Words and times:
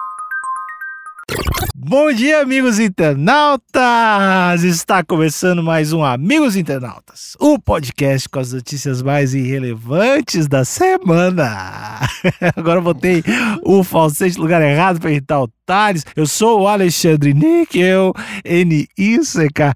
Bom 1.76 2.12
dia, 2.12 2.42
amigos 2.42 2.80
internautas! 2.80 4.64
Está 4.64 5.04
começando 5.04 5.62
mais 5.62 5.94
um 5.94 6.04
Amigos 6.04 6.56
Internautas, 6.56 7.38
o 7.40 7.60
podcast 7.60 8.28
com 8.28 8.40
as 8.40 8.54
notícias 8.54 9.04
mais 9.04 9.36
irrelevantes 9.36 10.48
da 10.48 10.66
semana. 10.66 12.00
Agora 12.56 12.80
eu 12.80 12.84
botei 12.84 13.24
o 13.64 13.84
falsete 13.84 14.38
no 14.38 14.44
lugar 14.44 14.62
errado 14.62 15.00
para 15.00 15.12
irritar 15.12 15.42
o 15.42 15.50
Thales. 15.66 16.06
Eu 16.16 16.26
sou 16.26 16.62
o 16.62 16.68
Alexandre 16.68 17.34
Níquel, 17.34 18.14
N-I-C-K-E-L. 18.44 19.68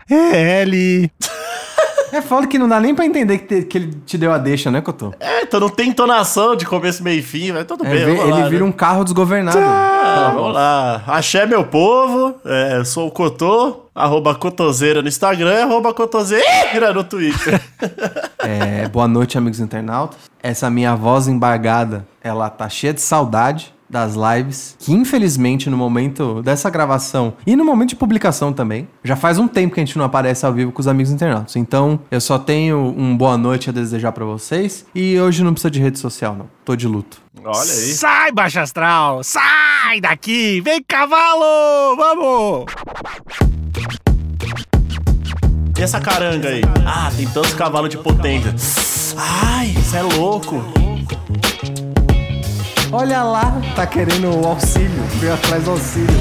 É 2.12 2.22
foda 2.22 2.48
que 2.48 2.58
não 2.60 2.68
dá 2.68 2.80
nem 2.80 2.94
pra 2.96 3.06
entender 3.06 3.40
que, 3.40 3.46
te- 3.48 3.64
que 3.64 3.78
ele 3.78 3.94
te 4.06 4.18
deu 4.18 4.32
a 4.32 4.38
deixa, 4.38 4.70
né, 4.72 4.80
Cotô? 4.82 5.14
É, 5.20 5.42
então 5.44 5.60
não 5.60 5.70
tem 5.70 5.90
entonação 5.90 6.56
de 6.56 6.66
começo, 6.66 7.04
meio 7.04 7.20
e 7.20 7.24
fim, 7.24 7.52
mas 7.52 7.66
tudo 7.66 7.86
É, 7.86 7.90
bem, 7.90 8.02
ele 8.20 8.32
lá, 8.32 8.48
vira 8.48 8.64
né? 8.64 8.70
um 8.70 8.72
carro 8.72 9.04
desgovernado. 9.04 9.58
Ah, 9.60 10.32
vamos 10.34 10.54
lá. 10.54 11.04
Axé, 11.08 11.46
meu 11.46 11.64
povo. 11.66 12.36
É, 12.46 12.84
sou 12.86 13.08
o 13.08 13.12
Cotô, 13.12 13.86
arroba 13.94 14.34
Cotoseira 14.36 15.02
no 15.02 15.08
Instagram 15.08 15.64
arroba 15.64 15.94
Cotoseira 15.94 16.94
no 16.94 17.04
Twitter. 17.04 17.62
É, 18.48 18.88
boa 18.90 19.08
noite, 19.08 19.40
amigos 19.40 19.60
internautas. 19.60 20.20
Essa 20.44 20.70
minha 20.70 20.96
voz 20.96 21.28
embargada, 21.28 22.06
ela 22.24 22.48
tá 22.48 22.70
cheia 22.70 22.94
de 22.94 23.02
saudade 23.02 23.74
das 23.90 24.16
lives, 24.16 24.76
que 24.80 24.92
infelizmente 24.92 25.70
no 25.70 25.78
momento 25.78 26.42
dessa 26.42 26.70
gravação 26.70 27.34
e 27.46 27.56
no 27.56 27.64
momento 27.64 27.90
de 27.90 27.96
publicação 27.96 28.52
também, 28.52 28.88
já 29.04 29.16
faz 29.16 29.38
um 29.38 29.48
tempo 29.48 29.76
que 29.76 29.80
a 29.80 29.86
gente 29.86 29.98
não 29.98 30.06
aparece 30.06 30.46
ao 30.46 30.54
vivo 30.54 30.72
com 30.72 30.82
os 30.82 30.88
amigos 30.88 31.12
internautas. 31.12 31.56
Então, 31.56 32.00
eu 32.10 32.20
só 32.20 32.38
tenho 32.38 32.94
um 32.98 33.16
boa 33.16 33.38
noite 33.38 33.70
a 33.70 33.74
desejar 33.74 34.12
pra 34.12 34.26
vocês 34.26 34.86
e 34.94 35.20
hoje 35.20 35.44
não 35.44 35.54
precisa 35.54 35.72
de 35.72 35.80
rede 35.80 36.00
social, 36.00 36.36
não. 36.36 36.50
Tô 36.64 36.76
de 36.76 36.88
luto. 36.88 37.22
Olha 37.44 37.72
aí. 37.72 37.94
Sai, 37.94 38.32
baixa 38.32 38.62
astral! 38.62 39.24
Sai 39.24 40.02
daqui! 40.02 40.62
Vem, 40.62 40.82
cavalo! 40.82 41.96
Vamos! 41.96 42.66
E 45.78 45.82
essa 45.82 46.00
caranga 46.00 46.50
aí? 46.50 46.62
Ah, 46.86 47.12
tem 47.16 47.28
tantos 47.28 47.54
cavalos 47.54 47.90
de 47.90 47.98
potência. 47.98 48.56
Ai, 49.18 49.68
isso 49.78 49.96
é 49.96 50.02
louco. 50.02 50.64
Olha 52.98 53.24
lá, 53.24 53.62
tá 53.76 53.86
querendo 53.86 54.34
o 54.34 54.48
auxílio, 54.48 55.04
veio 55.20 55.34
atrás 55.34 55.66
do 55.66 55.72
auxílio. 55.72 56.16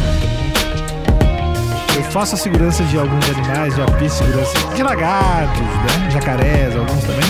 Eu 1.96 2.02
faço 2.10 2.34
a 2.34 2.36
segurança 2.36 2.82
de 2.82 2.98
alguns 2.98 3.30
animais, 3.30 3.76
já 3.76 3.86
fiz 3.96 4.12
segurança 4.12 4.52
de 4.74 4.82
lagartos, 4.82 5.60
né? 5.60 6.10
jacarés, 6.10 6.74
alguns 6.74 7.00
também. 7.04 7.28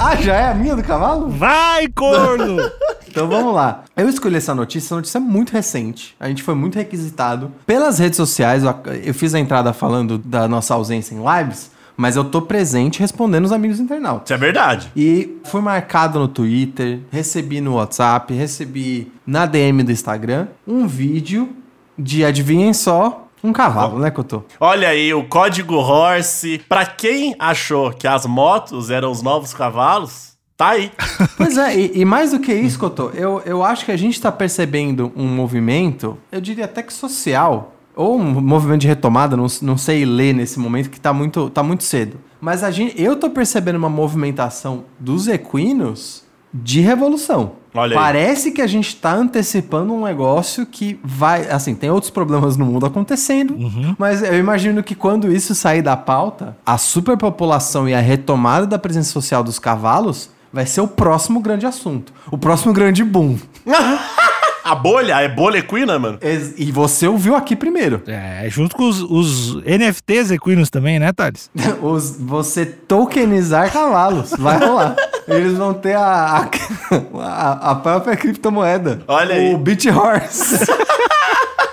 Ah, 0.00 0.16
já 0.16 0.34
é 0.34 0.48
a 0.48 0.54
minha 0.54 0.74
do 0.74 0.82
cavalo? 0.82 1.30
Vai, 1.30 1.86
corno! 1.86 2.56
Então 3.08 3.28
vamos 3.28 3.52
lá. 3.52 3.82
Eu 3.96 4.08
escolhi 4.08 4.36
essa 4.36 4.54
notícia, 4.54 4.86
essa 4.86 4.94
notícia 4.94 5.18
é 5.18 5.20
muito 5.20 5.50
recente. 5.50 6.14
A 6.20 6.28
gente 6.28 6.44
foi 6.44 6.54
muito 6.54 6.76
requisitado 6.76 7.50
pelas 7.66 7.98
redes 7.98 8.16
sociais. 8.16 8.62
Eu, 8.62 8.72
eu 9.04 9.12
fiz 9.12 9.34
a 9.34 9.40
entrada 9.40 9.72
falando 9.72 10.16
da 10.16 10.46
nossa 10.46 10.74
ausência 10.74 11.12
em 11.12 11.18
lives, 11.18 11.72
mas 12.00 12.16
eu 12.16 12.24
tô 12.24 12.40
presente 12.40 12.98
respondendo 12.98 13.44
os 13.44 13.52
amigos 13.52 13.78
internautas. 13.78 14.24
Isso 14.24 14.32
é 14.32 14.38
verdade. 14.38 14.90
E 14.96 15.38
fui 15.44 15.60
marcado 15.60 16.18
no 16.18 16.26
Twitter, 16.26 17.00
recebi 17.10 17.60
no 17.60 17.74
WhatsApp, 17.74 18.32
recebi 18.32 19.12
na 19.26 19.44
DM 19.44 19.82
do 19.82 19.92
Instagram 19.92 20.48
um 20.66 20.86
vídeo 20.86 21.50
de, 21.98 22.24
adivinhem 22.24 22.72
só, 22.72 23.28
um 23.44 23.52
cavalo, 23.52 23.98
né, 23.98 24.10
Cotô? 24.10 24.44
Olha 24.58 24.88
aí, 24.88 25.12
o 25.12 25.24
código 25.24 25.74
Horse. 25.74 26.62
Pra 26.66 26.86
quem 26.86 27.36
achou 27.38 27.92
que 27.92 28.06
as 28.06 28.24
motos 28.24 28.88
eram 28.88 29.10
os 29.10 29.20
novos 29.20 29.52
cavalos, 29.52 30.32
tá 30.56 30.70
aí. 30.70 30.90
Pois 31.36 31.58
é, 31.58 31.78
e, 31.78 32.00
e 32.00 32.04
mais 32.06 32.30
do 32.30 32.40
que 32.40 32.52
isso, 32.52 32.78
Cotô, 32.78 33.10
eu, 33.10 33.42
eu 33.44 33.62
acho 33.62 33.84
que 33.84 33.92
a 33.92 33.96
gente 33.96 34.18
tá 34.18 34.32
percebendo 34.32 35.12
um 35.14 35.26
movimento, 35.26 36.16
eu 36.32 36.40
diria 36.40 36.64
até 36.64 36.82
que 36.82 36.92
social, 36.94 37.74
ou 38.00 38.18
um 38.18 38.40
movimento 38.40 38.80
de 38.80 38.88
retomada, 38.88 39.36
não, 39.36 39.46
não 39.60 39.76
sei 39.76 40.06
ler 40.06 40.32
nesse 40.32 40.58
momento, 40.58 40.88
que 40.88 40.98
tá 40.98 41.12
muito, 41.12 41.50
tá 41.50 41.62
muito 41.62 41.84
cedo. 41.84 42.16
Mas 42.40 42.64
a 42.64 42.70
gente, 42.70 43.00
eu 43.00 43.14
tô 43.14 43.28
percebendo 43.28 43.76
uma 43.76 43.90
movimentação 43.90 44.84
dos 44.98 45.28
equinos 45.28 46.24
de 46.52 46.80
revolução. 46.80 47.52
Olha 47.74 47.92
aí. 47.92 47.94
Parece 47.94 48.52
que 48.52 48.62
a 48.62 48.66
gente 48.66 48.96
tá 48.96 49.12
antecipando 49.12 49.92
um 49.92 50.02
negócio 50.02 50.64
que 50.64 50.98
vai. 51.04 51.50
Assim, 51.50 51.74
tem 51.74 51.90
outros 51.90 52.10
problemas 52.10 52.56
no 52.56 52.64
mundo 52.64 52.86
acontecendo, 52.86 53.54
mas 53.98 54.22
eu 54.22 54.38
imagino 54.38 54.82
que 54.82 54.94
quando 54.94 55.30
isso 55.30 55.54
sair 55.54 55.82
da 55.82 55.96
pauta, 55.96 56.56
a 56.64 56.78
superpopulação 56.78 57.86
e 57.86 57.92
a 57.92 58.00
retomada 58.00 58.66
da 58.66 58.78
presença 58.78 59.12
social 59.12 59.44
dos 59.44 59.58
cavalos 59.58 60.30
vai 60.50 60.64
ser 60.64 60.80
o 60.80 60.88
próximo 60.88 61.38
grande 61.40 61.66
assunto. 61.66 62.14
O 62.30 62.38
próximo 62.38 62.72
grande 62.72 63.04
boom. 63.04 63.36
A 64.64 64.74
bolha, 64.74 65.20
é 65.20 65.28
bolha 65.28 65.58
equina, 65.58 65.98
mano? 65.98 66.18
E 66.56 66.70
você 66.70 67.06
ouviu 67.06 67.34
aqui 67.34 67.56
primeiro. 67.56 68.02
É, 68.06 68.46
junto 68.48 68.76
com 68.76 68.88
os, 68.88 69.00
os 69.02 69.54
NFTs 69.64 70.30
equinos 70.30 70.68
também, 70.70 70.98
né, 70.98 71.12
Thales? 71.12 71.50
Os, 71.82 72.16
você 72.20 72.66
tokenizar 72.66 73.72
cavalos. 73.72 74.30
Vai 74.38 74.58
rolar. 74.58 74.96
Eles 75.26 75.56
vão 75.56 75.72
ter 75.72 75.94
a, 75.94 76.02
a, 76.02 76.48
a- 77.22 77.70
a 77.70 77.74
própria 77.76 78.16
criptomoeda. 78.16 79.00
Olha 79.08 79.34
aí. 79.34 79.54
O 79.54 79.58
Beat 79.58 79.86
Horse. 79.86 80.58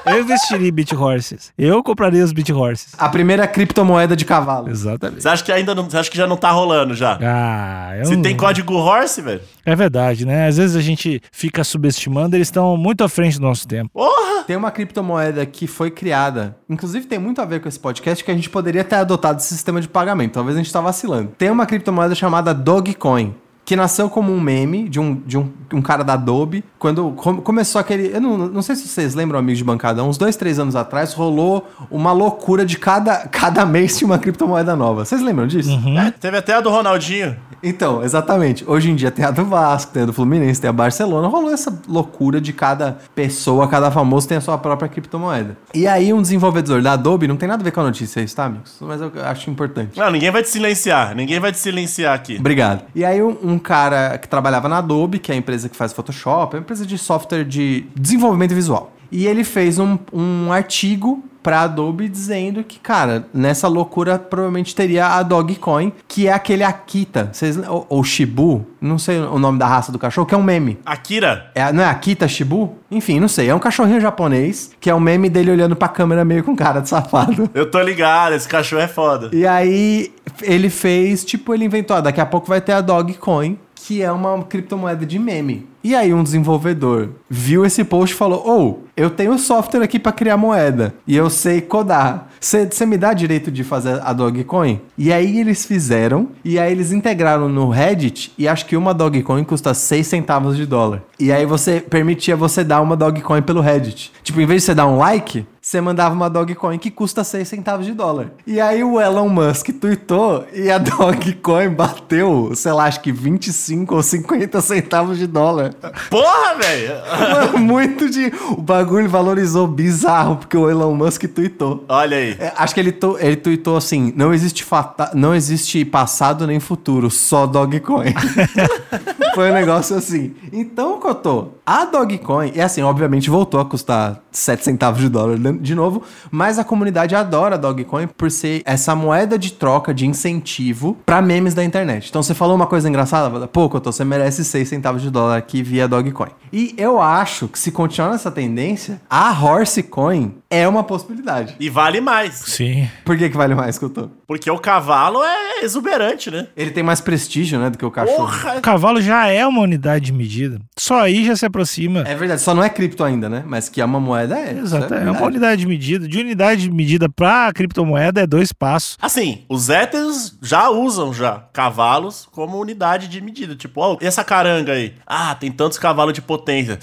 Eu 0.09 0.21
investiria 0.21 0.67
em 0.67 0.71
Beat 0.71 0.93
Horses. 0.93 1.51
Eu 1.57 1.83
compraria 1.83 2.23
os 2.23 2.31
Beat 2.31 2.49
Horses. 2.49 2.93
A 2.97 3.09
primeira 3.09 3.45
criptomoeda 3.47 4.15
de 4.15 4.25
cavalo. 4.25 4.69
Exatamente. 4.69 5.21
Você 5.21 5.29
acha 5.29 5.43
que 5.43 5.51
ainda 5.51 5.75
não. 5.75 5.83
Você 5.89 5.97
acha 5.97 6.09
que 6.09 6.17
já 6.17 6.25
não 6.27 6.37
tá 6.37 6.51
rolando 6.51 6.93
já? 6.93 7.17
Ah, 7.21 7.97
eu 7.97 8.05
Se 8.05 8.15
não- 8.15 8.21
tem 8.21 8.35
código 8.35 8.73
Horse, 8.75 9.21
velho. 9.21 9.41
É 9.65 9.75
verdade, 9.75 10.25
né? 10.25 10.47
Às 10.47 10.57
vezes 10.57 10.75
a 10.75 10.81
gente 10.81 11.21
fica 11.31 11.63
subestimando, 11.63 12.35
eles 12.35 12.47
estão 12.47 12.77
muito 12.77 13.03
à 13.03 13.09
frente 13.09 13.37
do 13.37 13.41
nosso 13.45 13.67
tempo. 13.67 13.89
Porra! 13.93 14.43
Tem 14.43 14.55
uma 14.55 14.71
criptomoeda 14.71 15.45
que 15.45 15.67
foi 15.67 15.91
criada, 15.91 16.55
inclusive 16.69 17.05
tem 17.05 17.19
muito 17.19 17.41
a 17.41 17.45
ver 17.45 17.59
com 17.59 17.67
esse 17.67 17.79
podcast, 17.79 18.23
que 18.23 18.31
a 18.31 18.33
gente 18.33 18.49
poderia 18.49 18.83
ter 18.83 18.95
adotado 18.95 19.39
esse 19.39 19.49
sistema 19.49 19.81
de 19.81 19.89
pagamento. 19.89 20.33
Talvez 20.33 20.55
a 20.55 20.61
gente 20.61 20.71
tá 20.71 20.79
vacilando. 20.79 21.31
Tem 21.37 21.49
uma 21.51 21.65
criptomoeda 21.65 22.15
chamada 22.15 22.53
Dogecoin. 22.53 23.35
Que 23.67 23.75
nasceu 23.75 24.09
como 24.09 24.31
um 24.31 24.39
meme 24.39 24.87
de 24.87 24.97
um, 24.97 25.13
de 25.13 25.37
um, 25.37 25.49
um 25.73 25.81
cara 25.81 26.01
da 26.01 26.13
Adobe. 26.13 26.63
Quando 26.79 27.11
com- 27.11 27.41
começou 27.41 27.81
aquele. 27.81 28.15
Eu 28.15 28.21
não, 28.21 28.37
não 28.37 28.61
sei 28.61 28.77
se 28.77 28.87
vocês 28.87 29.13
lembram, 29.13 29.37
amigos 29.37 29.57
de 29.57 29.63
bancada, 29.65 30.01
uns 30.05 30.17
dois, 30.17 30.37
três 30.37 30.57
anos 30.57 30.73
atrás, 30.73 31.11
rolou 31.13 31.67
uma 31.91 32.13
loucura 32.13 32.65
de 32.65 32.77
cada, 32.77 33.27
cada 33.27 33.65
mês 33.65 33.97
tinha 33.97 34.07
uma 34.07 34.17
criptomoeda 34.17 34.73
nova. 34.73 35.03
Vocês 35.03 35.21
lembram 35.21 35.47
disso? 35.47 35.69
É, 35.99 36.11
teve 36.11 36.37
até 36.37 36.53
a 36.53 36.61
do 36.61 36.69
Ronaldinho. 36.69 37.35
Então, 37.61 38.03
exatamente. 38.03 38.63
Hoje 38.65 38.89
em 38.89 38.95
dia 38.95 39.09
tem 39.11 39.25
a 39.25 39.31
do 39.31 39.43
Vasco, 39.43 39.91
tem 39.91 40.03
a 40.03 40.05
do 40.05 40.13
Fluminense, 40.13 40.61
tem 40.61 40.69
a 40.69 40.73
Barcelona. 40.73 41.27
Rolou 41.27 41.51
essa 41.51 41.77
loucura 41.89 42.39
de 42.39 42.53
cada 42.53 42.99
pessoa, 43.15 43.67
cada 43.67 43.91
famoso 43.91 44.27
tem 44.29 44.37
a 44.37 44.41
sua 44.41 44.57
própria 44.57 44.87
criptomoeda. 44.87 45.57
E 45.73 45.87
aí 45.87 46.13
um 46.13 46.21
desenvolvedor 46.21 46.81
da 46.81 46.93
Adobe, 46.93 47.27
não 47.27 47.35
tem 47.35 47.49
nada 47.49 47.61
a 47.61 47.65
ver 47.65 47.71
com 47.71 47.81
a 47.81 47.83
notícia 47.83 48.21
isso, 48.21 48.35
tá, 48.35 48.45
amigos? 48.45 48.77
Mas 48.79 49.01
eu 49.01 49.11
acho 49.25 49.49
importante. 49.49 49.99
Não, 49.99 50.09
ninguém 50.11 50.31
vai 50.31 50.43
te 50.43 50.49
silenciar. 50.49 51.15
Ninguém 51.15 51.39
vai 51.39 51.51
te 51.51 51.57
silenciar 51.57 52.13
aqui. 52.13 52.37
Obrigado. 52.39 52.83
E 52.95 53.03
aí 53.03 53.21
um, 53.21 53.56
um 53.57 53.59
cara 53.59 54.17
que 54.17 54.27
trabalhava 54.27 54.69
na 54.69 54.77
Adobe, 54.77 55.19
que 55.19 55.31
é 55.31 55.35
a 55.35 55.37
empresa 55.37 55.67
que 55.67 55.75
faz 55.75 55.91
Photoshop, 55.91 56.55
é 56.55 56.59
uma 56.59 56.63
empresa 56.63 56.85
de 56.85 56.97
software 56.97 57.43
de 57.43 57.85
desenvolvimento 57.95 58.53
visual. 58.53 58.93
E 59.11 59.25
ele 59.25 59.43
fez 59.43 59.79
um, 59.79 59.97
um 60.13 60.51
artigo 60.51 61.23
pra 61.41 61.61
Adobe 61.61 62.09
dizendo 62.09 62.63
que, 62.63 62.79
cara, 62.79 63.27
nessa 63.33 63.67
loucura 63.67 64.17
provavelmente 64.19 64.75
teria 64.75 65.07
a 65.07 65.23
Dogecoin, 65.23 65.93
que 66.07 66.27
é 66.27 66.33
aquele 66.33 66.63
Akita, 66.63 67.29
vocês, 67.31 67.57
ou, 67.67 67.85
ou 67.89 68.03
Shibu, 68.03 68.65
não 68.81 68.97
sei 68.97 69.19
o 69.19 69.39
nome 69.39 69.57
da 69.57 69.67
raça 69.67 69.91
do 69.91 69.99
cachorro, 69.99 70.27
que 70.27 70.35
é 70.35 70.37
um 70.37 70.43
meme. 70.43 70.77
Akira. 70.85 71.51
É, 71.55 71.71
não 71.71 71.83
é 71.83 71.87
Akita 71.87 72.27
Shibu? 72.27 72.75
Enfim, 72.89 73.19
não 73.19 73.27
sei. 73.27 73.49
É 73.49 73.55
um 73.55 73.59
cachorrinho 73.59 73.99
japonês, 73.99 74.71
que 74.79 74.89
é 74.89 74.95
um 74.95 74.99
meme 74.99 75.29
dele 75.29 75.51
olhando 75.51 75.75
pra 75.75 75.87
câmera 75.87 76.23
meio 76.23 76.43
com 76.43 76.55
cara 76.55 76.79
de 76.79 76.89
safado. 76.89 77.49
Eu 77.55 77.69
tô 77.69 77.81
ligado, 77.81 78.33
esse 78.33 78.47
cachorro 78.47 78.81
é 78.81 78.87
foda. 78.87 79.29
E 79.33 79.45
aí 79.45 80.11
ele 80.41 80.69
fez, 80.69 81.23
tipo, 81.23 81.53
ele 81.53 81.65
inventou, 81.65 81.97
ah, 81.97 82.01
daqui 82.01 82.21
a 82.21 82.25
pouco 82.25 82.47
vai 82.47 82.61
ter 82.61 82.73
a 82.73 82.81
Dogecoin, 82.81 83.57
que 83.75 84.01
é 84.01 84.11
uma 84.11 84.43
criptomoeda 84.43 85.05
de 85.05 85.17
meme. 85.17 85.67
E 85.83 85.95
aí 85.95 86.13
um 86.13 86.23
desenvolvedor 86.23 87.11
viu 87.29 87.65
esse 87.65 87.83
post 87.83 88.13
e 88.13 88.17
falou: 88.17 88.45
"Ou, 88.45 88.86
eu 88.97 89.09
tenho 89.09 89.37
software 89.37 89.83
aqui 89.83 89.99
pra 89.99 90.11
criar 90.11 90.35
moeda 90.35 90.93
e 91.07 91.15
eu 91.15 91.29
sei 91.29 91.61
codar. 91.61 92.27
Você 92.39 92.85
me 92.85 92.97
dá 92.97 93.13
direito 93.13 93.51
de 93.51 93.63
fazer 93.63 94.01
a 94.03 94.11
Dogecoin?" 94.11 94.81
E 94.97 95.13
aí 95.13 95.39
eles 95.39 95.65
fizeram 95.65 96.29
e 96.43 96.57
aí 96.57 96.71
eles 96.71 96.91
integraram 96.91 97.47
no 97.47 97.69
Reddit 97.69 98.33
e 98.37 98.47
acho 98.47 98.65
que 98.65 98.75
uma 98.75 98.93
Dogecoin 98.93 99.43
custa 99.43 99.73
6 99.73 100.05
centavos 100.07 100.57
de 100.57 100.65
dólar. 100.65 101.03
E 101.19 101.31
aí 101.31 101.45
você 101.45 101.79
permitia 101.79 102.35
você 102.35 102.63
dar 102.63 102.81
uma 102.81 102.95
Dogecoin 102.95 103.41
pelo 103.41 103.61
Reddit. 103.61 104.11
Tipo, 104.23 104.41
em 104.41 104.45
vez 104.45 104.63
de 104.63 104.65
você 104.65 104.75
dar 104.75 104.87
um 104.87 104.97
like, 104.97 105.45
você 105.61 105.81
mandava 105.81 106.15
uma 106.15 106.29
Dogecoin 106.29 106.77
que 106.77 106.89
custa 106.89 107.25
6 107.25 107.45
centavos 107.45 107.85
de 107.85 107.93
dólar. 107.93 108.31
E 108.45 108.61
aí 108.61 108.83
o 108.83 109.01
Elon 109.01 109.27
Musk 109.27 109.69
tweetou 109.81 110.45
e 110.53 110.71
a 110.71 110.77
Dogecoin 110.79 111.69
bateu, 111.69 112.51
sei 112.55 112.71
lá, 112.71 112.85
acho 112.85 113.01
que 113.01 113.11
25 113.11 113.93
ou 113.93 114.01
50 114.01 114.61
centavos 114.61 115.17
de 115.17 115.27
dólar. 115.27 115.73
Porra, 116.09 116.55
velho! 116.55 117.59
Muito 117.59 118.09
de. 118.09 118.31
O 118.51 118.61
bagulho 118.61 118.86
bagulho 118.87 119.09
valorizou 119.09 119.67
bizarro, 119.67 120.37
porque 120.37 120.55
o 120.55 120.69
Elon 120.69 120.95
Musk 120.95 121.25
tweetou. 121.25 121.83
Olha 121.89 122.15
aí. 122.15 122.37
É, 122.39 122.53
acho 122.55 122.73
que 122.73 122.79
ele, 122.79 122.93
to, 122.93 123.17
ele 123.19 123.35
tweetou 123.35 123.75
assim: 123.75 124.13
não 124.15 124.33
existe, 124.33 124.63
fata, 124.63 125.11
não 125.13 125.35
existe 125.35 125.83
passado 125.83 126.47
nem 126.47 126.59
futuro, 126.59 127.11
só 127.11 127.45
Dogecoin. 127.45 128.13
Foi 129.35 129.51
um 129.51 129.53
negócio 129.53 129.95
assim. 129.95 130.33
Então, 130.51 130.99
Cotô, 130.99 131.49
a 131.65 131.85
Dogecoin, 131.85 132.53
e 132.55 132.61
assim, 132.61 132.81
obviamente 132.81 133.29
voltou 133.29 133.59
a 133.59 133.65
custar 133.65 134.23
7 134.31 134.63
centavos 134.63 135.01
de 135.01 135.09
dólar 135.09 135.37
de 135.37 135.75
novo, 135.75 136.01
mas 136.31 136.57
a 136.57 136.63
comunidade 136.63 137.13
adora 137.13 137.55
a 137.55 137.57
Dogecoin 137.57 138.07
por 138.07 138.31
ser 138.31 138.61
essa 138.65 138.95
moeda 138.95 139.37
de 139.37 139.51
troca, 139.53 139.93
de 139.93 140.07
incentivo 140.07 140.97
para 141.05 141.21
memes 141.21 141.53
da 141.53 141.63
internet. 141.63 142.09
Então, 142.09 142.23
você 142.23 142.33
falou 142.33 142.55
uma 142.55 142.67
coisa 142.67 142.87
engraçada, 142.87 143.47
pô, 143.47 143.69
Cotô, 143.69 143.91
você 143.91 144.05
merece 144.05 144.45
6 144.45 144.67
centavos 144.67 145.01
de 145.01 145.11
dólar 145.11 145.37
aqui 145.37 145.61
via 145.61 145.87
Dogecoin. 145.87 146.29
E 146.51 146.73
eu 146.77 147.01
acho 147.01 147.47
que 147.47 147.59
se 147.59 147.71
continuar 147.71 148.11
nessa 148.11 148.31
tendência, 148.31 148.76
a 149.09 149.31
Horsecoin 149.31 150.35
é 150.49 150.67
uma 150.67 150.83
possibilidade. 150.83 151.55
E 151.59 151.69
vale 151.69 151.99
mais. 151.99 152.35
Sim. 152.35 152.89
Por 153.03 153.17
que, 153.17 153.29
que 153.29 153.37
vale 153.37 153.53
mais, 153.53 153.77
Cotô? 153.77 154.09
Porque 154.25 154.49
o 154.49 154.59
cavalo 154.59 155.23
é 155.23 155.63
exuberante, 155.63 156.31
né? 156.31 156.47
Ele 156.55 156.71
tem 156.71 156.83
mais 156.83 157.01
prestígio, 157.01 157.59
né, 157.59 157.69
do 157.69 157.77
que 157.77 157.85
o 157.85 157.91
cachorro. 157.91 158.17
Porra! 158.17 158.57
O 158.57 158.61
cavalo 158.61 159.01
já 159.01 159.27
é 159.27 159.45
uma 159.45 159.61
unidade 159.61 160.05
de 160.05 160.13
medida. 160.13 160.59
Só 160.77 161.01
aí 161.01 161.25
já 161.25 161.35
se 161.35 161.45
aproxima. 161.45 162.01
É 162.01 162.15
verdade, 162.15 162.41
só 162.41 162.53
não 162.53 162.63
é 162.63 162.69
cripto 162.69 163.03
ainda, 163.03 163.29
né? 163.29 163.43
Mas 163.45 163.69
que 163.69 163.81
é 163.81 163.85
uma 163.85 163.99
moeda 163.99 164.37
é. 164.37 164.57
Exato, 164.57 164.85
isso 164.85 164.93
é, 164.93 165.11
uma 165.11 165.23
unidade 165.23 165.61
de 165.61 165.67
medida. 165.67 166.07
De 166.07 166.19
unidade 166.19 166.63
de 166.63 166.71
medida 166.71 167.09
pra 167.09 167.51
criptomoeda 167.53 168.21
é 168.21 168.27
dois 168.27 168.51
passos. 168.51 168.97
Assim, 169.01 169.45
os 169.49 169.69
héteros 169.69 170.37
já 170.41 170.69
usam 170.69 171.13
já 171.13 171.43
cavalos 171.53 172.27
como 172.31 172.59
unidade 172.59 173.07
de 173.07 173.21
medida. 173.21 173.55
Tipo, 173.55 173.81
ó, 173.81 173.97
e 174.01 174.05
essa 174.05 174.23
caranga 174.23 174.73
aí? 174.73 174.93
Ah, 175.05 175.35
tem 175.35 175.51
tantos 175.51 175.77
cavalos 175.77 176.13
de 176.13 176.21
potência. 176.21 176.77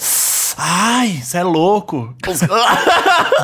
Ai, 0.56 1.20
você 1.22 1.38
é 1.38 1.42
louco. 1.42 2.14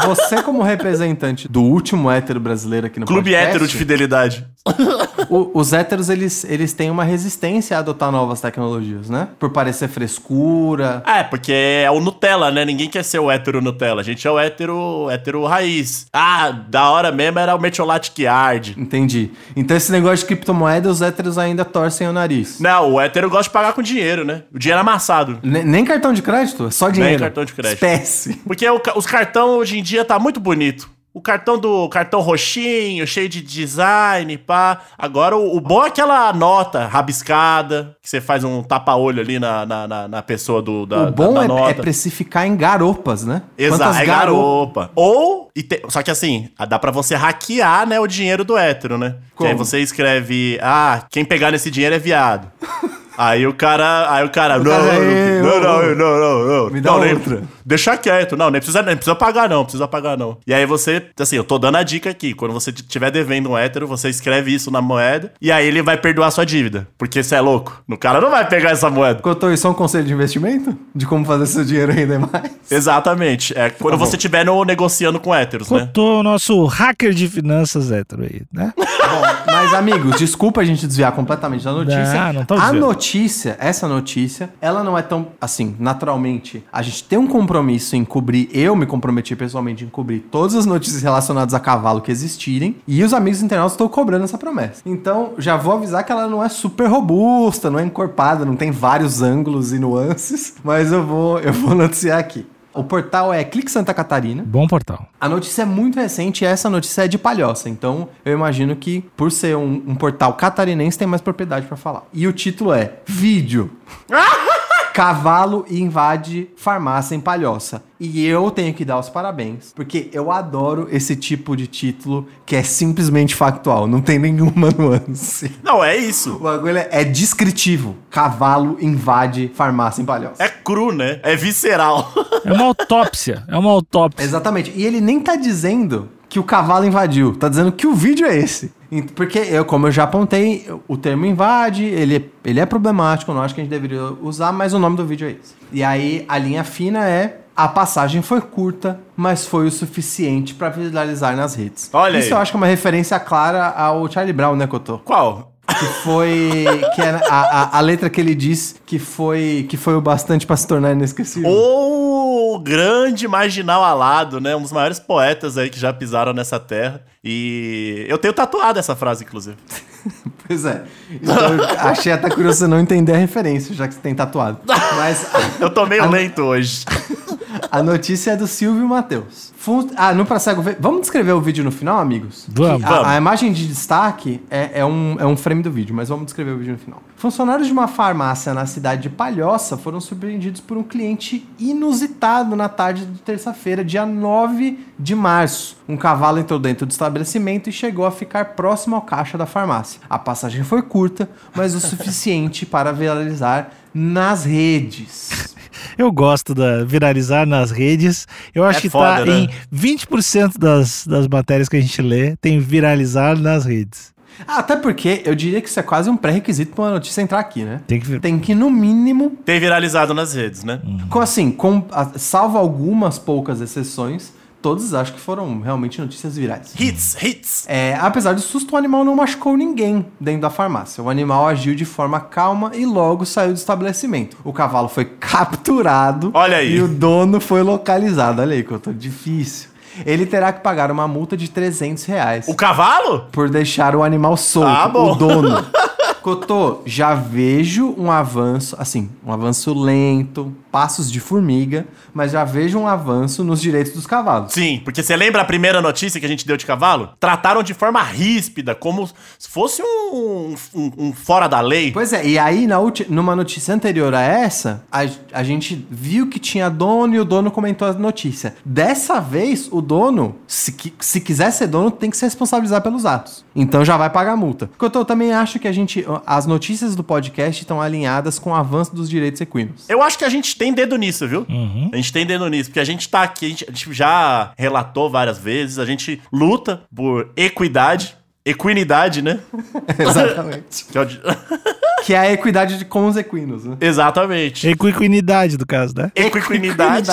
Você, 0.04 0.42
como 0.42 0.62
representante 0.62 1.48
do 1.48 1.62
último 1.62 2.10
hétero 2.10 2.40
brasileiro 2.40 2.86
aqui 2.86 3.00
no 3.00 3.06
Clube 3.06 3.30
podcast, 3.30 3.48
hétero 3.48 3.66
de 3.66 3.76
fidelidade. 3.76 4.46
o- 5.30 5.50
os 5.58 5.72
héteros, 5.72 6.08
eles, 6.08 6.44
eles 6.44 6.72
têm 6.72 6.90
uma 6.90 7.04
resistência 7.04 7.76
a 7.76 7.80
adotar 7.80 8.10
novas 8.12 8.40
tecnologias, 8.40 9.08
né? 9.08 9.28
Por 9.38 9.50
parecer 9.50 9.88
frescura. 9.88 11.02
É, 11.06 11.22
porque 11.22 11.52
é 11.52 11.90
o 11.90 12.00
Nutella, 12.00 12.50
né? 12.50 12.64
Ninguém 12.64 12.88
quer 12.88 13.02
ser 13.04 13.18
o 13.18 13.30
hétero 13.30 13.60
Nutella. 13.60 14.00
A 14.00 14.04
gente 14.04 14.26
é 14.26 14.30
o 14.30 14.38
hétero, 14.38 15.08
hétero 15.10 15.44
raiz. 15.44 16.06
Ah, 16.12 16.50
da 16.50 16.90
hora 16.90 17.10
mesmo 17.10 17.38
era 17.38 17.54
o 17.54 17.60
Metiolate 17.60 18.10
que 18.12 18.26
arde. 18.26 18.74
Entendi. 18.78 19.30
Então 19.56 19.76
esse 19.76 19.90
negócio 19.90 20.18
de 20.18 20.26
criptomoeda, 20.26 20.88
os 20.90 21.00
héteros 21.02 21.38
ainda 21.38 21.64
torcem 21.64 22.08
o 22.08 22.12
nariz. 22.12 22.60
Não, 22.60 22.92
o 22.94 23.00
hétero 23.00 23.28
gosta 23.30 23.44
de 23.44 23.50
pagar 23.50 23.72
com 23.72 23.82
dinheiro, 23.82 24.24
né? 24.24 24.42
O 24.54 24.58
dinheiro 24.58 24.80
amassado. 24.80 25.38
Ne- 25.42 25.64
nem 25.64 25.84
cartão 25.84 26.12
de 26.12 26.22
crédito, 26.22 26.66
é 26.66 26.70
só 26.70 26.90
dinheiro. 26.90 27.20
cartão 27.20 27.44
de 27.44 27.52
crédito. 27.52 27.74
Espécie. 27.74 28.34
Porque 28.46 28.68
o 28.68 28.80
os 28.96 29.06
cartão 29.06 29.58
hoje 29.58 29.78
em 29.78 29.82
dia 29.82 30.04
tá 30.04 30.18
muito 30.18 30.40
bonito. 30.40 30.90
O 31.12 31.20
cartão 31.20 31.58
do 31.58 31.88
cartão 31.88 32.20
roxinho, 32.20 33.04
cheio 33.04 33.28
de 33.28 33.42
design, 33.42 34.38
pá. 34.38 34.80
Agora 34.96 35.36
o, 35.36 35.56
o 35.56 35.60
bom 35.60 35.84
é 35.84 35.88
aquela 35.88 36.32
nota 36.32 36.86
rabiscada, 36.86 37.96
que 38.00 38.08
você 38.08 38.20
faz 38.20 38.44
um 38.44 38.62
tapa-olho 38.62 39.20
ali 39.20 39.38
na, 39.40 39.66
na, 39.66 39.88
na, 39.88 40.08
na 40.08 40.22
pessoa 40.22 40.62
do, 40.62 40.86
da, 40.86 41.08
o 41.08 41.10
bom 41.10 41.32
da, 41.34 41.40
da 41.40 41.44
é, 41.44 41.48
nota. 41.48 41.70
é 41.70 41.74
precificar 41.74 42.46
em 42.46 42.56
garopas, 42.56 43.24
né? 43.24 43.42
Exato, 43.58 43.98
é 43.98 44.04
garopa. 44.06 44.90
Ou, 44.94 45.50
te- 45.52 45.82
só 45.88 46.00
que 46.00 46.12
assim, 46.12 46.48
dá 46.68 46.78
pra 46.78 46.92
você 46.92 47.16
hackear, 47.16 47.88
né, 47.88 47.98
o 47.98 48.06
dinheiro 48.06 48.44
do 48.44 48.56
hétero, 48.56 48.96
né? 48.96 49.16
Que 49.36 49.44
aí 49.46 49.52
Como? 49.52 49.64
você 49.64 49.80
escreve, 49.80 50.60
ah, 50.62 51.02
quem 51.10 51.24
pegar 51.24 51.50
nesse 51.50 51.70
dinheiro 51.72 51.96
é 51.96 51.98
viado. 51.98 52.50
aí 53.16 53.46
o 53.46 53.52
cara, 53.54 54.12
aí 54.12 54.24
o 54.24 54.30
cara, 54.30 54.58
O 54.60 54.64
não, 54.64 54.70
cara, 54.70 54.94
"Ei, 54.94 55.42
não, 55.42 55.60
não, 55.60 55.94
não, 55.94 56.18
não, 56.20 56.46
não, 56.64 56.70
me 56.70 56.80
dá 56.80 56.92
não, 56.92 57.00
nem- 57.00 57.14
outra." 57.14 57.42
deixa 57.64 57.96
quieto, 57.96 58.36
não, 58.36 58.50
nem 58.50 58.60
precisa, 58.60 58.82
nem 58.82 58.96
precisa 58.96 59.14
pagar 59.14 59.48
não, 59.48 59.62
precisa 59.64 59.86
pagar 59.86 60.16
não. 60.18 60.38
E 60.46 60.52
aí 60.52 60.66
você, 60.66 61.04
assim, 61.18 61.36
eu 61.36 61.44
tô 61.44 61.56
dando 61.58 61.76
a 61.76 61.82
dica 61.82 62.10
aqui, 62.10 62.34
quando 62.34 62.52
você 62.52 62.70
estiver 62.70 63.10
devendo 63.12 63.50
um 63.50 63.56
hétero, 63.58 63.86
você 63.86 64.08
escreve 64.08 64.52
isso 64.52 64.70
na 64.70 64.80
moeda, 64.82 65.32
e 65.40 65.52
aí 65.52 65.66
ele 65.66 65.80
vai 65.82 65.96
perdoar 65.96 66.30
sua 66.32 66.44
dívida, 66.44 66.88
porque 66.98 67.22
você 67.22 67.36
é 67.36 67.40
louco, 67.40 67.82
o 67.88 67.96
cara 67.96 68.20
não 68.20 68.30
vai 68.30 68.46
pegar 68.48 68.70
essa 68.70 68.90
moeda. 68.90 69.20
Contou 69.22 69.52
isso 69.52 69.66
é 69.66 69.70
um 69.70 69.74
conselho 69.74 70.04
de 70.04 70.12
investimento? 70.12 70.76
De 70.94 71.06
como 71.06 71.24
fazer 71.24 71.46
seu 71.46 71.64
dinheiro 71.64 71.92
render 71.92 72.18
mais? 72.18 72.50
Exatamente, 72.70 73.56
é 73.56 73.70
quando 73.70 73.92
Tá 73.92 74.04
você 74.04 74.16
estiver 74.16 74.44
negociando 74.66 75.20
com 75.20 75.34
héteros, 75.34 75.70
né? 75.70 75.80
Cotou 75.80 76.20
o 76.20 76.22
nosso 76.22 76.64
hacker 76.64 77.12
de 77.12 77.28
finanças 77.28 77.92
hétero 77.92 78.22
aí, 78.22 78.42
né? 78.52 78.72
Bom, 78.76 79.49
mas 79.60 79.74
amigos, 79.74 80.16
desculpa 80.16 80.62
a 80.62 80.64
gente 80.64 80.86
desviar 80.86 81.12
completamente 81.12 81.62
da 81.64 81.72
notícia. 81.72 82.24
Não, 82.24 82.32
não 82.32 82.44
tô 82.46 82.54
a 82.54 82.72
notícia, 82.72 83.56
essa 83.60 83.86
notícia, 83.86 84.50
ela 84.58 84.82
não 84.82 84.96
é 84.96 85.02
tão 85.02 85.28
assim, 85.38 85.76
naturalmente. 85.78 86.64
A 86.72 86.80
gente 86.80 87.04
tem 87.04 87.18
um 87.18 87.26
compromisso 87.26 87.94
em 87.94 88.02
cobrir, 88.02 88.48
eu 88.54 88.74
me 88.74 88.86
comprometi 88.86 89.36
pessoalmente 89.36 89.84
em 89.84 89.88
cobrir 89.88 90.20
todas 90.20 90.54
as 90.54 90.64
notícias 90.64 91.02
relacionadas 91.02 91.52
a 91.52 91.60
cavalo 91.60 92.00
que 92.00 92.10
existirem, 92.10 92.76
e 92.88 93.04
os 93.04 93.12
amigos 93.12 93.42
internautas 93.42 93.72
estão 93.72 93.88
cobrando 93.88 94.24
essa 94.24 94.38
promessa. 94.38 94.80
Então, 94.86 95.34
já 95.36 95.58
vou 95.58 95.74
avisar 95.74 96.04
que 96.04 96.12
ela 96.12 96.26
não 96.26 96.42
é 96.42 96.48
super 96.48 96.88
robusta, 96.88 97.70
não 97.70 97.78
é 97.78 97.84
encorpada, 97.84 98.46
não 98.46 98.56
tem 98.56 98.70
vários 98.70 99.20
ângulos 99.20 99.74
e 99.74 99.78
nuances, 99.78 100.54
mas 100.64 100.90
eu 100.90 101.04
vou, 101.04 101.38
eu 101.38 101.52
vou 101.52 101.74
noticiar 101.74 102.18
aqui. 102.18 102.46
O 102.72 102.84
portal 102.84 103.32
é 103.32 103.42
Clique 103.42 103.70
Santa 103.70 103.92
Catarina. 103.92 104.44
Bom 104.46 104.66
portal. 104.66 105.06
A 105.20 105.28
notícia 105.28 105.62
é 105.62 105.64
muito 105.64 105.98
recente 105.98 106.44
e 106.44 106.46
essa 106.46 106.70
notícia 106.70 107.04
é 107.04 107.08
de 107.08 107.18
palhoça, 107.18 107.68
então 107.68 108.08
eu 108.24 108.32
imagino 108.32 108.76
que, 108.76 109.02
por 109.16 109.32
ser 109.32 109.56
um, 109.56 109.82
um 109.86 109.94
portal 109.94 110.34
catarinense, 110.34 110.98
tem 110.98 111.08
mais 111.08 111.20
propriedade 111.20 111.66
pra 111.66 111.76
falar. 111.76 112.04
E 112.12 112.26
o 112.26 112.32
título 112.32 112.72
é 112.72 112.94
Vídeo. 113.06 113.70
Cavalo 114.92 115.64
invade 115.70 116.50
farmácia 116.56 117.14
em 117.14 117.20
Palhoça. 117.20 117.82
E 117.98 118.24
eu 118.26 118.50
tenho 118.50 118.72
que 118.74 118.84
dar 118.84 118.98
os 118.98 119.08
parabéns, 119.08 119.72
porque 119.74 120.08
eu 120.12 120.30
adoro 120.32 120.88
esse 120.90 121.14
tipo 121.14 121.56
de 121.56 121.66
título 121.66 122.26
que 122.46 122.56
é 122.56 122.62
simplesmente 122.62 123.34
factual, 123.34 123.86
não 123.86 124.00
tem 124.00 124.18
nenhuma 124.18 124.68
nuance. 124.76 125.52
Não, 125.62 125.84
é 125.84 125.96
isso. 125.96 126.36
O 126.36 126.40
bagulho 126.40 126.78
é, 126.78 126.88
é 126.90 127.04
descritivo. 127.04 127.96
Cavalo 128.10 128.78
invade 128.80 129.50
farmácia 129.54 130.02
em 130.02 130.04
Palhoça. 130.04 130.42
É 130.42 130.48
cru, 130.48 130.92
né? 130.92 131.20
É 131.22 131.36
visceral. 131.36 132.12
É 132.42 132.52
uma 132.54 132.64
autópsia. 132.64 133.44
É 133.48 133.58
uma 133.58 133.70
autópsia. 133.70 134.24
Exatamente. 134.24 134.72
E 134.74 134.82
ele 134.86 134.98
nem 134.98 135.20
tá 135.20 135.36
dizendo 135.36 136.08
que 136.26 136.38
o 136.38 136.42
cavalo 136.42 136.86
invadiu, 136.86 137.36
tá 137.36 137.50
dizendo 137.50 137.70
que 137.70 137.86
o 137.86 137.94
vídeo 137.94 138.26
é 138.26 138.34
esse. 138.34 138.72
Porque, 139.14 139.38
eu, 139.38 139.64
como 139.64 139.86
eu 139.86 139.92
já 139.92 140.02
apontei, 140.04 140.66
o 140.88 140.96
termo 140.96 141.24
invade, 141.24 141.84
ele, 141.84 142.16
é- 142.16 142.48
ele 142.48 142.58
é 142.60 142.66
problemático, 142.66 143.30
eu 143.30 143.34
não 143.36 143.42
acho 143.42 143.54
que 143.54 143.60
a 143.60 143.64
gente 143.64 143.70
deveria 143.70 144.02
usar, 144.20 144.52
mas 144.52 144.72
o 144.74 144.78
nome 144.78 144.96
do 144.96 145.06
vídeo 145.06 145.28
é 145.28 145.30
esse. 145.32 145.54
E 145.72 145.82
aí, 145.84 146.24
a 146.28 146.36
linha 146.38 146.64
fina 146.64 147.08
é. 147.08 147.36
A 147.56 147.68
passagem 147.68 148.22
foi 148.22 148.40
curta, 148.40 149.00
mas 149.14 149.44
foi 149.46 149.66
o 149.66 149.70
suficiente 149.70 150.54
pra 150.54 150.70
viralizar 150.70 151.36
nas 151.36 151.54
redes. 151.54 151.90
Olha 151.92 152.16
Isso 152.18 152.28
aí. 152.28 152.32
eu 152.32 152.38
acho 152.38 152.52
que 152.52 152.56
é 152.56 152.60
uma 152.60 152.66
referência 152.66 153.20
clara 153.20 153.66
ao 153.68 154.10
Charlie 154.10 154.32
Brown, 154.32 154.56
né, 154.56 154.66
Cotô? 154.66 154.98
Qual? 154.98 155.49
Que 155.80 155.86
foi. 156.04 156.66
que 156.94 157.00
é 157.00 157.10
a, 157.28 157.40
a, 157.40 157.78
a 157.78 157.80
letra 157.80 158.08
que 158.10 158.20
ele 158.20 158.34
diz 158.34 158.76
que 158.84 158.98
foi, 158.98 159.66
que 159.68 159.76
foi 159.76 159.94
o 159.94 160.00
bastante 160.00 160.46
pra 160.46 160.56
se 160.56 160.66
tornar 160.66 160.92
inesquecível. 160.92 161.50
O 161.50 162.58
grande 162.58 163.26
marginal 163.26 163.82
alado, 163.82 164.40
né? 164.40 164.54
Um 164.54 164.62
dos 164.62 164.72
maiores 164.72 164.98
poetas 164.98 165.56
aí 165.56 165.70
que 165.70 165.80
já 165.80 165.92
pisaram 165.92 166.32
nessa 166.34 166.60
terra. 166.60 167.02
E 167.24 168.04
eu 168.08 168.18
tenho 168.18 168.34
tatuado 168.34 168.78
essa 168.78 168.94
frase, 168.94 169.24
inclusive. 169.24 169.56
Pois 170.46 170.64
é. 170.64 170.82
Então, 171.10 171.36
eu 171.36 171.64
achei 171.78 172.10
até 172.10 172.28
curioso 172.28 172.58
você 172.58 172.66
não 172.66 172.80
entender 172.80 173.12
a 173.12 173.16
referência, 173.16 173.72
já 173.72 173.86
que 173.86 173.94
você 173.94 174.00
tem 174.00 174.12
tatuado. 174.14 174.58
Mas 174.66 175.24
Eu 175.60 175.70
tô 175.70 175.86
meio 175.86 176.10
lento 176.10 176.42
hoje. 176.42 176.84
a, 177.70 177.82
notícia 177.82 178.32
é 178.32 178.36
do 178.36 178.46
Silvio 178.46 178.86
Matheus. 178.88 179.52
Fun- 179.56 179.88
Ah, 179.96 180.12
no 180.14 180.24
Pra 180.26 180.38
Cego 180.38 180.62
Ver. 180.62 180.76
Vamos 180.80 181.02
descrever 181.02 181.32
o 181.32 181.40
vídeo 181.40 181.62
no 181.62 181.70
final, 181.70 181.98
amigos? 181.98 182.46
Vamos. 182.48 182.78
Que 182.82 182.84
a, 182.86 182.88
Vamos. 182.96 183.08
a 183.08 183.16
imagem 183.16 183.52
de 183.52 183.66
destaque 183.66 184.40
é, 184.50 184.80
é 184.80 184.84
um, 184.84 185.16
é 185.18 185.26
um 185.26 185.36
frame 185.36 185.62
do 185.62 185.70
vídeo, 185.70 185.94
mas 185.94 186.08
vamos 186.08 186.24
descrever 186.26 186.52
o 186.52 186.58
vídeo 186.58 186.72
no 186.72 186.78
final. 186.78 187.02
Funcionários 187.16 187.66
de 187.66 187.72
uma 187.72 187.86
farmácia 187.86 188.54
na 188.54 188.64
cidade 188.66 189.02
de 189.02 189.10
Palhoça 189.10 189.76
foram 189.76 190.00
surpreendidos 190.00 190.60
por 190.60 190.76
um 190.78 190.82
cliente 190.82 191.46
inusitado 191.58 192.56
na 192.56 192.68
tarde 192.68 193.04
de 193.04 193.18
terça-feira, 193.20 193.84
dia 193.84 194.06
9 194.06 194.78
de 194.98 195.14
março. 195.14 195.76
Um 195.88 195.96
cavalo 195.96 196.38
entrou 196.38 196.58
dentro 196.58 196.86
do 196.86 196.90
estabelecimento 196.90 197.68
e 197.68 197.72
chegou 197.72 198.06
a 198.06 198.10
ficar 198.10 198.44
próximo 198.56 198.96
ao 198.96 199.02
caixa 199.02 199.36
da 199.36 199.44
farmácia. 199.46 200.00
A 200.08 200.18
passagem 200.18 200.62
foi 200.64 200.82
curta, 200.82 201.28
mas 201.54 201.74
o 201.74 201.80
suficiente 201.80 202.64
para 202.66 202.92
viralizar 202.92 203.70
nas 203.92 204.44
redes. 204.44 205.54
Eu 205.98 206.10
gosto 206.12 206.54
da 206.54 206.84
viralizar 206.84 207.46
nas 207.46 207.70
redes. 207.70 208.26
Eu 208.54 208.64
acho 208.64 208.78
É 208.78 208.82
que 208.82 208.90
foda, 208.90 209.24
tá 209.24 209.24
né? 209.26 209.46
em 209.72 209.76
20% 209.76 210.58
das, 210.58 211.06
das 211.06 211.26
matérias 211.28 211.68
que 211.68 211.76
a 211.76 211.80
gente 211.80 212.00
lê, 212.02 212.36
tem 212.36 212.58
viralizar 212.60 213.38
nas 213.38 213.64
redes. 213.64 214.12
Ah, 214.46 214.58
Até 214.60 214.74
porque 214.76 215.22
eu 215.26 215.34
diria 215.34 215.60
que 215.60 215.68
isso 215.68 215.78
é 215.78 215.82
quase 215.82 216.08
um 216.08 216.16
pré-requisito 216.16 216.72
para 216.74 216.84
uma 216.84 216.90
notícia 216.92 217.20
entrar 217.20 217.38
aqui, 217.40 217.62
né? 217.62 217.82
Tem 217.86 218.00
que 218.00 218.06
vir. 218.06 218.20
Tem 218.20 218.38
que, 218.38 218.54
no 218.54 218.70
mínimo, 218.70 219.36
Tem 219.44 219.60
viralizado 219.60 220.14
nas 220.14 220.32
redes, 220.34 220.64
né? 220.64 220.80
com, 221.10 221.20
assim, 221.20 221.50
com, 221.50 221.84
a- 221.92 222.12
salvo 222.16 222.56
algumas 222.56 223.18
poucas 223.18 223.60
exceções, 223.60 224.32
todas 224.62 224.92
acho 224.94 225.12
que 225.14 225.20
foram 225.20 225.60
realmente 225.60 226.00
notícias 226.00 226.36
virais. 226.36 226.72
Hits, 226.78 227.16
hits. 227.22 227.64
É, 227.68 227.96
apesar 228.00 228.34
do 228.34 228.40
susto, 228.40 228.74
o 228.74 228.76
animal 228.76 229.04
não 229.04 229.14
machucou 229.16 229.56
ninguém 229.56 230.06
dentro 230.20 230.42
da 230.42 230.50
farmácia. 230.50 231.02
O 231.02 231.08
animal 231.10 231.46
agiu 231.48 231.74
de 231.74 231.84
forma 231.84 232.20
calma 232.20 232.70
e 232.74 232.84
logo 232.84 233.24
saiu 233.24 233.52
do 233.52 233.56
estabelecimento. 233.56 234.36
O 234.44 234.52
cavalo 234.52 234.88
foi 234.88 235.04
capturado 235.04 236.30
Olha 236.34 236.58
aí. 236.58 236.76
e 236.76 236.82
o 236.82 236.88
dono 236.88 237.40
foi 237.40 237.62
localizado. 237.62 238.40
Olha 238.42 238.54
aí, 238.54 238.62
que 238.62 238.70
eu 238.72 238.78
tô 238.80 238.92
difícil. 238.92 239.68
Ele 240.06 240.24
terá 240.24 240.52
que 240.52 240.60
pagar 240.60 240.90
uma 240.90 241.08
multa 241.08 241.36
de 241.36 241.50
300 241.50 242.04
reais 242.04 242.46
O 242.48 242.54
cavalo? 242.54 243.26
por 243.32 243.50
deixar 243.50 243.96
o 243.96 244.04
animal 244.04 244.36
solto, 244.36 244.68
Ah, 244.68 244.88
bom. 244.88 245.12
o 245.12 245.14
dono. 245.16 245.66
Cotô, 246.22 246.82
já 246.84 247.14
vejo 247.14 247.94
um 247.96 248.10
avanço, 248.10 248.76
assim, 248.78 249.08
um 249.24 249.32
avanço 249.32 249.72
lento, 249.72 250.54
passos 250.70 251.10
de 251.10 251.18
formiga, 251.20 251.86
mas 252.12 252.32
já 252.32 252.44
vejo 252.44 252.78
um 252.78 252.86
avanço 252.86 253.42
nos 253.42 253.60
direitos 253.60 253.92
dos 253.92 254.06
cavalos. 254.06 254.52
Sim, 254.52 254.80
porque 254.84 255.02
você 255.02 255.16
lembra 255.16 255.42
a 255.42 255.44
primeira 255.44 255.80
notícia 255.80 256.20
que 256.20 256.26
a 256.26 256.28
gente 256.28 256.46
deu 256.46 256.56
de 256.56 256.66
cavalo? 256.66 257.10
Trataram 257.18 257.62
de 257.62 257.72
forma 257.74 258.02
ríspida, 258.02 258.74
como 258.74 259.08
se 259.38 259.48
fosse 259.48 259.82
um, 259.82 260.54
um- 260.74 260.92
um 260.98 261.12
fora 261.12 261.48
da 261.48 261.60
lei. 261.60 261.90
Pois 261.92 262.12
é, 262.12 262.26
e 262.26 262.38
aí 262.38 262.66
na 262.66 262.80
numa 263.08 263.34
notícia 263.36 263.74
anterior 263.74 264.14
a 264.14 264.20
essa, 264.22 264.82
a, 264.90 265.00
a 265.32 265.42
gente 265.42 265.86
viu 265.90 266.28
que 266.28 266.38
tinha 266.38 266.68
dono 266.68 267.14
e 267.14 267.20
o 267.20 267.24
dono 267.24 267.50
comentou 267.50 267.86
a 267.88 267.92
notícia. 267.92 268.54
Dessa 268.64 269.20
vez, 269.20 269.68
o 269.70 269.80
dono, 269.80 270.36
se, 270.46 270.74
se 270.98 271.20
quiser 271.20 271.50
ser 271.52 271.66
dono, 271.66 271.90
tem 271.90 272.10
que 272.10 272.16
se 272.16 272.24
responsabilizar 272.24 272.80
pelos 272.82 273.04
atos. 273.06 273.44
Então 273.54 273.84
já 273.84 273.96
vai 273.96 274.10
pagar 274.10 274.36
multa. 274.36 274.70
Eu 274.80 275.04
também 275.04 275.32
acho 275.32 275.58
que 275.58 275.68
a 275.68 275.72
gente. 275.72 276.04
As 276.26 276.46
notícias 276.46 276.94
do 276.96 277.02
podcast 277.04 277.62
estão 277.62 277.80
alinhadas 277.80 278.38
com 278.38 278.50
o 278.50 278.54
avanço 278.54 278.94
dos 278.94 279.08
direitos 279.08 279.40
equinos. 279.40 279.84
Eu 279.88 280.02
acho 280.02 280.16
que 280.18 280.24
a 280.24 280.28
gente 280.28 280.56
tem 280.56 280.72
dedo 280.72 280.96
nisso, 280.96 281.26
viu? 281.28 281.46
Uhum. 281.48 281.90
A 281.92 281.96
gente 281.96 282.12
tem 282.12 282.24
dedo 282.26 282.48
nisso, 282.48 282.70
porque 282.70 282.80
a 282.80 282.84
gente 282.84 283.08
tá 283.08 283.22
aqui, 283.22 283.46
a 283.46 283.48
gente, 283.48 283.64
a 283.68 283.72
gente 283.72 283.92
já 283.92 284.52
relatou 284.56 285.10
várias 285.10 285.38
vezes, 285.38 285.78
a 285.78 285.84
gente 285.84 286.20
luta 286.32 286.82
por 286.94 287.30
equidade, 287.36 288.16
equinidade, 288.44 289.22
né? 289.22 289.40
Exatamente. 289.98 290.86
Que 290.90 290.98
é 290.98 291.06
que 292.04 292.14
é 292.14 292.18
a 292.18 292.32
equidade 292.32 292.78
de- 292.78 292.84
com 292.86 293.06
os 293.06 293.16
equinos, 293.16 293.64
né? 293.64 293.76
Exatamente. 293.80 294.66
Equiquinidade, 294.68 295.56
do 295.56 295.66
caso, 295.66 295.94
né? 295.94 296.10
Equinidade. 296.14 297.10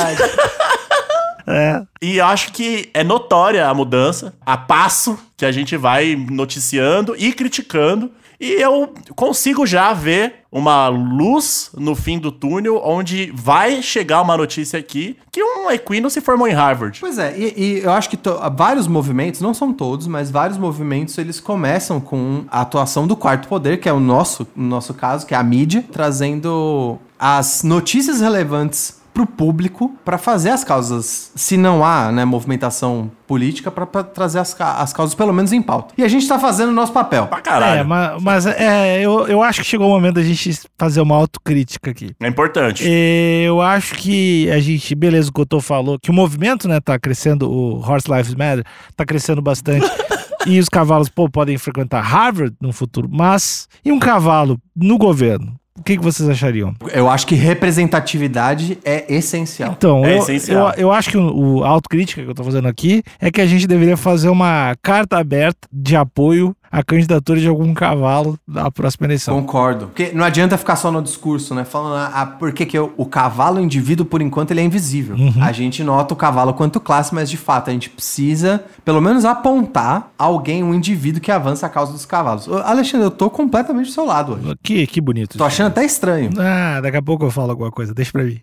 É. 1.50 1.82
E 2.02 2.20
acho 2.20 2.52
que 2.52 2.90
é 2.94 3.04
notória 3.04 3.66
a 3.68 3.74
mudança, 3.74 4.34
a 4.46 4.58
passo 4.58 5.18
que 5.38 5.46
a 5.46 5.52
gente 5.52 5.78
vai 5.78 6.16
noticiando 6.16 7.16
e 7.18 7.32
criticando. 7.32 8.12
E 8.40 8.54
eu 8.62 8.94
consigo 9.16 9.66
já 9.66 9.94
ver 9.94 10.36
uma 10.52 10.88
luz 10.90 11.72
no 11.76 11.96
fim 11.96 12.20
do 12.20 12.32
túnel, 12.32 12.80
onde 12.84 13.32
vai 13.34 13.82
chegar 13.82 14.22
uma 14.22 14.38
notícia 14.38 14.78
aqui 14.80 15.18
que 15.32 15.44
um 15.44 15.70
equino 15.72 16.08
se 16.10 16.22
formou 16.22 16.48
em 16.48 16.54
Harvard. 16.54 17.00
Pois 17.00 17.18
é, 17.18 17.36
e, 17.38 17.54
e 17.58 17.80
eu 17.84 17.92
acho 17.92 18.10
que 18.10 18.16
to- 18.18 18.38
vários 18.56 18.88
movimentos, 18.88 19.42
não 19.42 19.54
são 19.54 19.74
todos, 19.74 20.06
mas 20.06 20.30
vários 20.30 20.58
movimentos, 20.58 21.18
eles 21.18 21.40
começam 21.40 22.00
com 22.00 22.46
a 22.50 22.62
atuação 22.62 23.08
do 23.08 23.16
quarto 23.16 23.48
poder, 23.48 23.80
que 23.80 23.90
é 23.90 23.94
o 23.94 24.00
nosso, 24.00 24.48
no 24.56 24.68
nosso 24.68 24.94
caso, 24.94 25.26
que 25.26 25.34
é 25.34 25.38
a 25.38 25.44
mídia, 25.44 25.84
trazendo 25.92 26.98
as 27.20 27.64
notícias 27.64 28.22
relevantes 28.22 29.02
pro 29.18 29.26
público 29.26 29.96
para 30.06 30.20
fazer 30.20 30.52
as 30.52 30.64
causas, 30.64 31.32
se 31.36 31.58
não 31.58 31.84
há, 31.84 32.12
né, 32.12 32.24
movimentação 32.24 33.10
política, 33.26 33.72
para 33.72 33.88
trazer 34.04 34.38
as, 34.38 34.56
as 34.62 34.94
causas 34.94 35.16
pelo 35.16 35.34
menos 35.34 35.52
em 35.52 35.60
pauta. 35.60 35.96
E 35.98 36.04
a 36.04 36.08
gente 36.08 36.28
tá 36.28 36.38
fazendo 36.38 36.70
o 36.70 36.72
nosso 36.72 36.94
papel. 36.94 37.26
Pra 37.26 37.40
É, 37.40 37.42
caralho. 37.42 37.88
mas, 37.88 38.22
mas 38.22 38.46
é, 38.46 39.02
eu, 39.02 39.28
eu 39.28 39.42
acho 39.42 39.62
que 39.62 39.66
chegou 39.68 39.88
o 39.88 39.90
momento 39.90 40.16
da 40.16 40.22
gente 40.22 40.60
fazer 40.78 41.02
uma 41.02 41.16
autocrítica 41.16 41.90
aqui. 41.90 42.12
É 42.20 42.28
importante. 42.28 42.84
É, 42.86 43.42
Eu 43.48 43.60
acho 43.60 43.96
que 43.96 44.52
a 44.52 44.60
gente, 44.60 44.94
beleza, 44.94 45.32
o 45.32 45.34
Cotô 45.34 45.60
falou, 45.60 45.98
que 45.98 46.12
o 46.12 46.14
movimento, 46.14 46.68
né, 46.68 46.80
tá 46.80 47.00
crescendo, 47.00 47.50
o 47.50 47.80
Horse 47.80 48.08
Lives 48.12 48.36
Matter, 48.36 48.64
tá 48.96 49.04
crescendo 49.04 49.42
bastante. 49.42 49.90
e 50.46 50.60
os 50.60 50.70
cavalos, 50.70 51.10
pô, 51.10 51.28
podem 51.28 51.58
frequentar 51.58 52.02
Harvard 52.02 52.56
no 52.62 52.72
futuro, 52.72 53.10
mas 53.12 53.68
e 53.84 53.92
um 53.92 53.98
cavalo 53.98 54.60
no 54.76 54.96
governo? 55.00 55.56
O 55.78 55.84
que, 55.84 55.96
que 55.98 56.04
vocês 56.04 56.28
achariam? 56.28 56.74
Eu 56.92 57.10
acho 57.10 57.26
que 57.28 57.36
representatividade 57.36 58.78
é 58.84 59.06
essencial. 59.14 59.74
Então, 59.78 60.06
É 60.06 60.16
eu, 60.16 60.18
essencial. 60.20 60.70
eu, 60.72 60.82
eu 60.82 60.92
acho 60.92 61.10
que 61.10 61.18
o, 61.18 61.58
o 61.60 61.64
a 61.64 61.70
autocrítica 61.70 62.24
que 62.24 62.30
eu 62.30 62.36
tô 62.36 62.44
fazendo 62.44 62.68
aqui 62.68 63.04
é 63.20 63.32
que 63.32 63.42
a 63.42 63.46
gente 63.46 63.68
deveria 63.68 63.98
fazer 63.98 64.30
uma 64.30 64.76
carta 64.82 65.18
aberta 65.18 65.68
de 65.72 65.96
apoio 65.96 66.56
à 66.72 66.84
candidatura 66.84 67.40
de 67.40 67.48
algum 67.48 67.74
cavalo 67.74 68.38
da 68.48 68.70
próxima 68.72 69.08
eleição. 69.08 69.40
Concordo. 69.40 69.88
Porque 69.88 70.12
não 70.14 70.24
adianta 70.24 70.58
ficar 70.58 70.76
só 70.76 70.92
no 70.92 71.02
discurso, 71.02 71.56
né? 71.56 71.66
Falando, 71.66 71.96
ah, 71.96 72.12
ah, 72.14 72.26
por 72.26 72.52
que, 72.52 72.66
que 72.66 72.78
o, 72.78 72.94
o 72.98 73.06
cavalo, 73.06 73.58
o 73.58 73.64
indivíduo, 73.64 74.06
por 74.06 74.22
enquanto, 74.22 74.52
ele 74.52 74.62
é 74.62 74.64
invisível. 74.64 75.16
A 75.42 75.52
gente 75.52 75.84
nota 75.84 76.14
o 76.14 76.18
cavalo 76.18 76.54
quanto 76.54 76.80
classe, 76.80 77.14
mas 77.14 77.30
de 77.30 77.38
fato 77.38 77.70
a 77.70 77.74
gente 77.74 77.90
precisa, 77.90 78.64
pelo 78.84 79.02
menos, 79.02 79.26
apontar 79.26 80.12
alguém, 80.18 80.64
um 80.64 80.74
indivíduo 80.74 81.22
que 81.22 81.32
avança 81.32 81.66
a 81.66 81.70
causa 81.70 81.92
dos 81.92 82.06
cavalos. 82.06 82.48
Ô, 82.48 82.58
Alexandre, 82.58 83.08
eu 83.08 83.12
tô 83.12 83.30
completamente 83.30 83.88
do 83.88 83.92
seu 83.92 84.06
lado 84.06 84.34
hoje. 84.34 84.56
Que, 84.64 84.88
que 84.88 85.02
bonito. 85.02 85.38
Tô 85.38 85.44
achando 85.44 85.68
até 85.68 85.86
estranho. 85.86 86.32
Ah, 86.38 86.80
daqui 86.82 86.98
a 86.98 87.02
pouco 87.02 87.26
eu 87.26 87.32
falo 87.32 87.52
alguma 87.52 87.72
coisa, 87.72 87.94
deixa 87.94 88.12
pra 88.12 88.24
mim. 88.24 88.40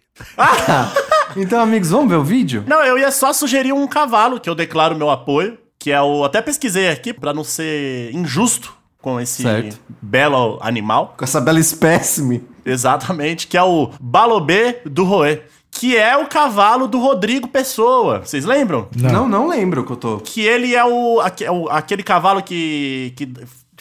Então, 1.37 1.61
amigos, 1.61 1.90
vamos 1.90 2.09
ver 2.09 2.16
o 2.16 2.23
vídeo? 2.23 2.62
Não, 2.66 2.85
eu 2.85 2.97
ia 2.97 3.11
só 3.11 3.33
sugerir 3.33 3.73
um 3.73 3.88
cavalo 3.88 4.38
que 4.38 4.49
eu 4.49 4.54
declaro 4.54 4.95
meu 4.95 5.11
apoio, 5.11 5.59
que 5.85 5.91
é 5.93 6.00
o. 6.00 6.25
Até 6.25 6.41
pesquisei 6.41 6.88
aqui 6.88 7.12
pra 7.12 7.35
não 7.35 7.45
ser 7.45 8.11
injusto 8.14 8.75
com 9.03 9.21
esse 9.21 9.43
Certo. 9.43 9.79
belo 10.00 10.59
animal. 10.62 11.12
Com 11.14 11.23
essa 11.23 11.43
bela 11.43 11.61
espécime. 11.61 12.43
Exatamente, 12.64 13.47
que 13.47 13.55
é 13.59 13.62
o 13.62 13.91
Balobê 14.00 14.79
do 14.87 15.05
Roê. 15.05 15.43
Que 15.71 15.95
é 15.95 16.17
o 16.17 16.25
cavalo 16.26 16.88
do 16.88 16.99
Rodrigo 16.99 17.49
Pessoa. 17.49 18.21
Vocês 18.25 18.47
lembram? 18.47 18.88
Não, 18.97 19.29
não, 19.29 19.47
lembro 19.47 19.85
que 19.85 19.93
eu 19.93 19.97
tô. 19.97 20.17
Que 20.21 20.41
ele 20.41 20.75
é 20.75 20.83
o, 20.83 21.21
aque- 21.21 21.45
é 21.45 21.50
o- 21.50 21.69
aquele 21.69 22.03
cavalo 22.03 22.43
que, 22.43 23.12
que, 23.14 23.31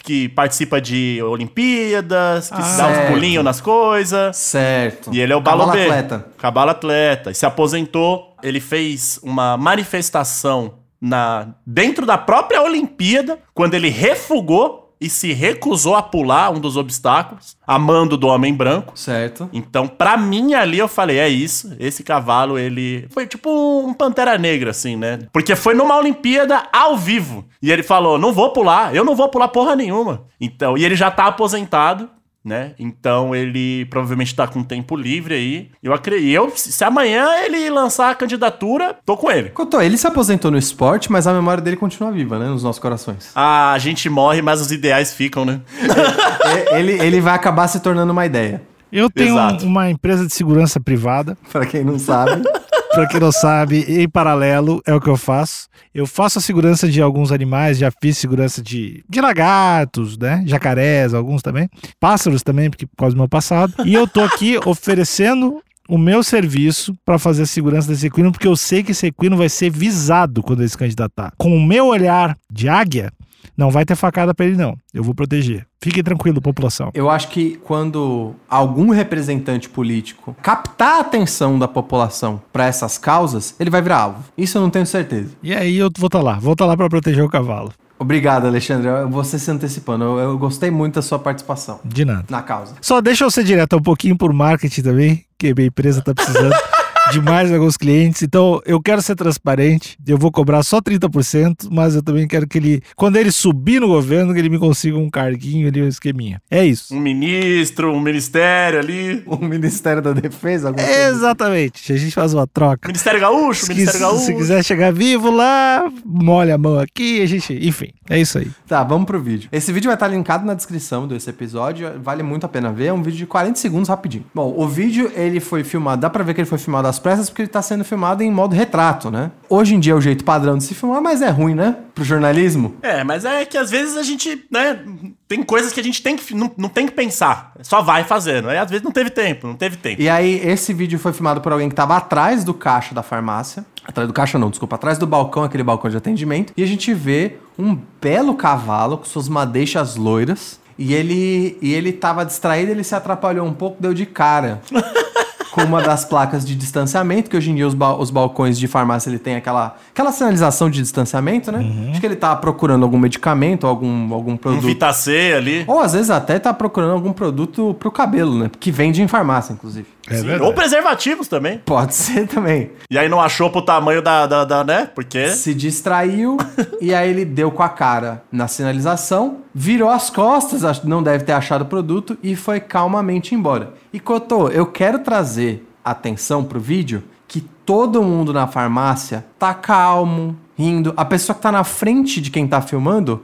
que 0.02 0.28
participa 0.28 0.78
de 0.82 1.22
Olimpíadas, 1.22 2.50
que 2.50 2.62
se 2.62 2.76
dá 2.76 2.88
uns 2.88 2.96
certo. 2.96 3.12
pulinhos 3.12 3.42
nas 3.44 3.62
coisas. 3.62 4.36
Certo. 4.36 5.08
E 5.14 5.20
ele 5.20 5.32
é 5.32 5.36
o 5.36 5.42
Cavalo 5.42 5.60
Balobê. 5.68 5.84
atleta. 5.84 6.26
Cavalo 6.36 6.70
atleta. 6.70 7.30
E 7.30 7.34
se 7.34 7.46
aposentou. 7.46 8.34
Ele 8.42 8.60
fez 8.60 9.18
uma 9.22 9.56
manifestação 9.56 10.83
na 11.04 11.48
dentro 11.66 12.06
da 12.06 12.16
própria 12.16 12.62
Olimpíada, 12.62 13.38
quando 13.52 13.74
ele 13.74 13.90
refugou 13.90 14.84
e 14.98 15.10
se 15.10 15.34
recusou 15.34 15.94
a 15.94 16.02
pular 16.02 16.50
um 16.50 16.58
dos 16.58 16.78
obstáculos, 16.78 17.58
a 17.66 17.78
mando 17.78 18.16
do 18.16 18.26
homem 18.26 18.54
branco. 18.54 18.98
Certo. 18.98 19.50
Então, 19.52 19.86
pra 19.86 20.16
mim 20.16 20.54
ali, 20.54 20.78
eu 20.78 20.88
falei, 20.88 21.18
é 21.18 21.28
isso. 21.28 21.76
Esse 21.78 22.02
cavalo, 22.02 22.58
ele 22.58 23.06
foi 23.10 23.26
tipo 23.26 23.50
um 23.86 23.92
Pantera 23.92 24.38
Negra, 24.38 24.70
assim, 24.70 24.96
né? 24.96 25.18
Porque 25.30 25.54
foi 25.54 25.74
numa 25.74 25.98
Olimpíada 25.98 26.62
ao 26.72 26.96
vivo. 26.96 27.44
E 27.60 27.70
ele 27.70 27.82
falou, 27.82 28.18
não 28.18 28.32
vou 28.32 28.50
pular, 28.50 28.94
eu 28.94 29.04
não 29.04 29.14
vou 29.14 29.28
pular 29.28 29.48
porra 29.48 29.76
nenhuma. 29.76 30.24
Então, 30.40 30.78
e 30.78 30.84
ele 30.84 30.96
já 30.96 31.10
tá 31.10 31.26
aposentado, 31.26 32.08
né? 32.44 32.72
Então, 32.78 33.34
ele 33.34 33.86
provavelmente 33.86 34.34
tá 34.34 34.46
com 34.46 34.62
tempo 34.62 34.94
livre 34.96 35.34
aí. 35.34 35.70
Eu 35.82 35.92
acredito. 35.94 36.28
Eu, 36.30 36.52
se 36.54 36.84
amanhã 36.84 37.26
ele 37.44 37.70
lançar 37.70 38.10
a 38.10 38.14
candidatura, 38.14 38.96
tô 39.06 39.16
com 39.16 39.30
ele. 39.30 39.48
Cotô, 39.48 39.80
ele 39.80 39.96
se 39.96 40.06
aposentou 40.06 40.50
no 40.50 40.58
esporte, 40.58 41.10
mas 41.10 41.26
a 41.26 41.32
memória 41.32 41.62
dele 41.62 41.76
continua 41.76 42.12
viva, 42.12 42.38
né? 42.38 42.46
Nos 42.46 42.62
nossos 42.62 42.78
corações. 42.80 43.30
A 43.34 43.76
gente 43.78 44.08
morre, 44.10 44.42
mas 44.42 44.60
os 44.60 44.70
ideais 44.70 45.14
ficam, 45.14 45.44
né? 45.44 45.60
E- 45.80 46.74
ele, 46.78 46.92
ele 47.00 47.20
vai 47.20 47.34
acabar 47.34 47.66
se 47.68 47.80
tornando 47.80 48.12
uma 48.12 48.26
ideia. 48.26 48.60
Eu 48.92 49.10
tenho 49.10 49.34
um- 49.36 49.56
uma 49.64 49.90
empresa 49.90 50.26
de 50.26 50.32
segurança 50.32 50.78
privada. 50.78 51.36
Pra 51.50 51.64
quem 51.66 51.82
não 51.82 51.98
sabe. 51.98 52.42
Pra 52.94 53.08
quem 53.08 53.18
não 53.18 53.32
sabe, 53.32 53.80
em 53.88 54.08
paralelo 54.08 54.80
é 54.86 54.94
o 54.94 55.00
que 55.00 55.08
eu 55.08 55.16
faço. 55.16 55.68
Eu 55.92 56.06
faço 56.06 56.38
a 56.38 56.42
segurança 56.42 56.88
de 56.88 57.02
alguns 57.02 57.32
animais, 57.32 57.76
já 57.76 57.90
fiz 57.90 58.16
segurança 58.16 58.62
de, 58.62 59.04
de 59.08 59.20
lagartos, 59.20 60.16
né? 60.16 60.44
Jacarés, 60.46 61.12
alguns 61.12 61.42
também. 61.42 61.68
Pássaros 61.98 62.44
também, 62.44 62.70
porque 62.70 62.86
por 62.86 62.96
causa 62.96 63.16
do 63.16 63.18
meu 63.18 63.28
passado. 63.28 63.74
E 63.84 63.92
eu 63.92 64.06
tô 64.06 64.20
aqui 64.20 64.58
oferecendo 64.64 65.60
o 65.88 65.98
meu 65.98 66.22
serviço 66.22 66.96
para 67.04 67.18
fazer 67.18 67.42
a 67.42 67.46
segurança 67.46 67.88
desse 67.88 68.06
equino, 68.06 68.30
porque 68.30 68.46
eu 68.46 68.56
sei 68.56 68.84
que 68.84 68.92
esse 68.92 69.08
equino 69.08 69.36
vai 69.36 69.48
ser 69.48 69.70
visado 69.70 70.40
quando 70.40 70.60
ele 70.60 70.68
se 70.68 70.78
candidatar. 70.78 71.32
Com 71.36 71.56
o 71.56 71.62
meu 71.62 71.86
olhar 71.88 72.38
de 72.48 72.68
águia, 72.68 73.12
não 73.56 73.70
vai 73.70 73.84
ter 73.84 73.94
facada 73.94 74.34
pra 74.34 74.46
ele, 74.46 74.56
não. 74.56 74.76
Eu 74.92 75.02
vou 75.02 75.14
proteger. 75.14 75.66
Fiquem 75.80 76.02
tranquilo, 76.02 76.40
população. 76.40 76.90
Eu 76.94 77.10
acho 77.10 77.28
que 77.28 77.58
quando 77.64 78.34
algum 78.48 78.90
representante 78.90 79.68
político 79.68 80.34
captar 80.42 80.96
a 80.96 81.00
atenção 81.00 81.58
da 81.58 81.68
população 81.68 82.40
pra 82.52 82.66
essas 82.66 82.96
causas, 82.98 83.54
ele 83.60 83.70
vai 83.70 83.82
virar 83.82 83.98
alvo. 83.98 84.24
Isso 84.36 84.56
eu 84.58 84.62
não 84.62 84.70
tenho 84.70 84.86
certeza. 84.86 85.30
E 85.42 85.54
aí 85.54 85.76
eu 85.76 85.90
vou 85.98 86.06
estar 86.06 86.20
lá, 86.22 86.38
vou 86.38 86.52
estar 86.54 86.66
lá 86.66 86.76
para 86.76 86.88
proteger 86.88 87.22
o 87.24 87.28
cavalo. 87.28 87.72
Obrigado, 87.98 88.46
Alexandre. 88.46 88.88
Você 89.10 89.38
se 89.38 89.50
antecipando. 89.50 90.04
Eu, 90.04 90.18
eu 90.18 90.38
gostei 90.38 90.70
muito 90.70 90.94
da 90.96 91.02
sua 91.02 91.18
participação 91.18 91.78
De 91.84 92.04
nada. 92.04 92.24
na 92.28 92.42
causa. 92.42 92.74
Só 92.80 93.00
deixa 93.00 93.24
eu 93.24 93.30
ser 93.30 93.44
direto 93.44 93.76
um 93.76 93.82
pouquinho 93.82 94.16
por 94.16 94.32
marketing 94.32 94.82
também, 94.82 95.24
que 95.38 95.48
a 95.48 95.54
minha 95.54 95.68
empresa 95.68 96.02
tá 96.02 96.12
precisando. 96.12 96.52
demais 97.12 97.50
em 97.50 97.54
alguns 97.54 97.76
clientes. 97.76 98.22
Então, 98.22 98.60
eu 98.64 98.80
quero 98.80 99.02
ser 99.02 99.14
transparente. 99.14 99.96
Eu 100.06 100.18
vou 100.18 100.30
cobrar 100.30 100.62
só 100.62 100.80
30%, 100.80 101.68
mas 101.70 101.94
eu 101.94 102.02
também 102.02 102.26
quero 102.26 102.46
que 102.46 102.58
ele, 102.58 102.82
quando 102.96 103.16
ele 103.16 103.30
subir 103.30 103.80
no 103.80 103.88
governo, 103.88 104.32
que 104.32 104.38
ele 104.38 104.48
me 104.48 104.58
consiga 104.58 104.96
um 104.96 105.10
carguinho 105.10 105.68
ali, 105.68 105.82
um 105.82 105.88
esqueminha. 105.88 106.40
É 106.50 106.64
isso. 106.64 106.94
Um 106.94 107.00
ministro, 107.00 107.92
um 107.92 108.00
ministério 108.00 108.78
ali. 108.80 109.22
O 109.26 109.36
Ministério 109.36 110.00
da 110.02 110.12
Defesa? 110.12 110.68
alguma 110.68 110.84
coisa 110.86 111.00
assim. 111.08 111.16
Exatamente. 111.16 111.92
A 111.92 111.96
gente 111.96 112.14
faz 112.14 112.34
uma 112.34 112.46
troca. 112.46 112.88
Ministério 112.88 113.20
Gaúcho, 113.20 113.66
Se, 113.66 113.74
Ministério 113.74 114.00
Gaúcho. 114.00 114.24
se 114.24 114.34
quiser 114.34 114.64
chegar 114.64 114.92
vivo 114.92 115.30
lá, 115.30 115.90
molha 116.04 116.54
a 116.54 116.58
mão 116.58 116.78
aqui, 116.78 117.20
a 117.22 117.26
gente. 117.26 117.52
Enfim, 117.66 117.90
é 118.08 118.18
isso 118.20 118.38
aí. 118.38 118.50
Tá, 118.66 118.82
vamos 118.82 119.06
pro 119.06 119.20
vídeo. 119.20 119.48
Esse 119.52 119.72
vídeo 119.72 119.88
vai 119.88 119.94
estar 119.94 120.08
linkado 120.08 120.44
na 120.46 120.54
descrição 120.54 121.06
desse 121.06 121.28
episódio, 121.30 122.00
vale 122.02 122.22
muito 122.22 122.44
a 122.46 122.48
pena 122.48 122.72
ver, 122.72 122.86
é 122.86 122.92
um 122.92 123.02
vídeo 123.02 123.18
de 123.18 123.26
40 123.26 123.58
segundos 123.58 123.88
rapidinho. 123.88 124.24
Bom, 124.34 124.54
o 124.56 124.66
vídeo 124.68 125.10
ele 125.14 125.40
foi 125.40 125.64
filmado, 125.64 126.00
dá 126.02 126.10
pra 126.10 126.22
ver 126.24 126.34
que 126.34 126.40
ele 126.40 126.48
foi 126.48 126.58
filmado 126.58 126.88
às 126.94 126.98
pressas 126.98 127.28
porque 127.28 127.42
ele 127.42 127.48
tá 127.48 127.60
sendo 127.60 127.84
filmado 127.84 128.22
em 128.22 128.30
modo 128.30 128.54
retrato, 128.54 129.10
né? 129.10 129.30
Hoje 129.48 129.74
em 129.74 129.80
dia 129.80 129.92
é 129.92 129.96
o 129.96 130.00
jeito 130.00 130.24
padrão 130.24 130.56
de 130.56 130.64
se 130.64 130.74
filmar, 130.74 131.02
mas 131.02 131.20
é 131.20 131.28
ruim, 131.28 131.54
né? 131.54 131.76
Pro 131.94 132.04
jornalismo. 132.04 132.76
É, 132.82 133.04
mas 133.04 133.24
é 133.24 133.44
que 133.44 133.58
às 133.58 133.70
vezes 133.70 133.96
a 133.96 134.02
gente, 134.02 134.44
né, 134.50 134.80
tem 135.28 135.42
coisas 135.42 135.72
que 135.72 135.80
a 135.80 135.82
gente 135.82 136.02
tem 136.02 136.16
que, 136.16 136.34
não, 136.34 136.50
não 136.56 136.68
tem 136.68 136.86
que 136.86 136.92
pensar. 136.92 137.52
Só 137.62 137.82
vai 137.82 138.04
fazendo. 138.04 138.48
Aí 138.48 138.58
às 138.58 138.70
vezes 138.70 138.84
não 138.84 138.92
teve 138.92 139.10
tempo, 139.10 139.46
não 139.46 139.54
teve 139.54 139.76
tempo. 139.76 140.00
E 140.00 140.08
aí, 140.08 140.40
esse 140.44 140.72
vídeo 140.72 140.98
foi 140.98 141.12
filmado 141.12 141.40
por 141.40 141.52
alguém 141.52 141.68
que 141.68 141.74
tava 141.74 141.96
atrás 141.96 142.44
do 142.44 142.54
caixa 142.54 142.94
da 142.94 143.02
farmácia. 143.02 143.64
Atrás 143.86 144.08
do 144.08 144.14
caixa 144.14 144.38
não, 144.38 144.50
desculpa, 144.50 144.76
atrás 144.76 144.96
do 144.96 145.06
balcão, 145.06 145.44
aquele 145.44 145.62
balcão 145.62 145.90
de 145.90 145.96
atendimento. 145.96 146.52
E 146.56 146.62
a 146.62 146.66
gente 146.66 146.92
vê 146.94 147.36
um 147.58 147.78
belo 148.00 148.34
cavalo 148.34 148.98
com 148.98 149.04
suas 149.04 149.28
madeixas 149.28 149.96
loiras. 149.96 150.60
E 150.76 150.92
ele, 150.92 151.56
e 151.62 151.72
ele 151.72 151.92
tava 151.92 152.24
distraído, 152.24 152.72
ele 152.72 152.82
se 152.82 152.94
atrapalhou 152.96 153.46
um 153.46 153.52
pouco, 153.52 153.80
deu 153.80 153.94
de 153.94 154.06
cara. 154.06 154.60
com 155.54 155.62
uma 155.62 155.80
das 155.80 156.04
placas 156.04 156.44
de 156.44 156.54
distanciamento, 156.56 157.30
que 157.30 157.36
hoje 157.36 157.50
em 157.50 157.54
dia 157.54 157.66
os, 157.66 157.74
ba- 157.74 157.94
os 157.96 158.10
balcões 158.10 158.58
de 158.58 158.66
farmácia 158.66 159.08
ele 159.08 159.18
tem 159.18 159.36
aquela, 159.36 159.76
aquela 159.92 160.10
sinalização 160.10 160.68
de 160.68 160.80
distanciamento, 160.82 161.52
né? 161.52 161.64
Acho 161.90 162.00
que 162.00 162.06
ele 162.06 162.16
tava 162.16 162.36
procurando 162.40 162.82
algum 162.82 162.98
medicamento, 162.98 163.66
algum, 163.66 164.12
algum 164.12 164.32
Um 164.32 164.36
produto. 164.36 164.66
Vitacê 164.66 165.32
ali. 165.36 165.64
Ou 165.68 165.78
às 165.80 165.92
vezes 165.92 166.10
até 166.10 166.38
tá 166.38 166.52
procurando 166.52 166.92
algum 166.92 167.12
produto 167.12 167.74
pro 167.78 167.90
cabelo, 167.92 168.36
né? 168.38 168.50
Que 168.58 168.70
vende 168.72 169.00
em 169.00 169.06
farmácia, 169.08 169.52
inclusive. 169.52 169.86
É 170.10 170.16
Sim. 170.16 170.34
Ou 170.40 170.52
preservativos 170.52 171.28
também. 171.28 171.58
Pode 171.64 171.94
ser 171.96 172.26
também. 172.26 172.72
E 172.90 172.98
aí 172.98 173.08
não 173.08 173.20
achou 173.20 173.48
pro 173.50 173.62
tamanho 173.62 174.02
da, 174.02 174.26
da, 174.26 174.44
da- 174.44 174.64
né? 174.64 174.90
Porque. 174.94 175.28
Se 175.28 175.54
distraiu 175.54 176.36
e 176.80 176.92
aí 176.92 177.08
ele 177.08 177.24
deu 177.24 177.50
com 177.50 177.62
a 177.62 177.68
cara 177.68 178.22
na 178.32 178.48
sinalização, 178.48 179.38
virou 179.54 179.88
as 179.88 180.10
costas, 180.10 180.82
não 180.84 181.02
deve 181.02 181.24
ter 181.24 181.32
achado 181.32 181.62
o 181.62 181.66
produto 181.66 182.18
e 182.22 182.34
foi 182.34 182.58
calmamente 182.60 183.34
embora. 183.34 183.72
E 183.94 184.00
Cotô, 184.00 184.48
eu 184.48 184.66
quero 184.66 184.98
trazer 184.98 185.64
atenção 185.84 186.42
pro 186.42 186.58
vídeo 186.58 187.04
que 187.28 187.40
todo 187.40 188.02
mundo 188.02 188.32
na 188.32 188.44
farmácia 188.48 189.24
tá 189.38 189.54
calmo, 189.54 190.36
rindo. 190.58 190.92
A 190.96 191.04
pessoa 191.04 191.36
que 191.36 191.40
tá 191.40 191.52
na 191.52 191.62
frente 191.62 192.20
de 192.20 192.28
quem 192.28 192.48
tá 192.48 192.60
filmando, 192.60 193.22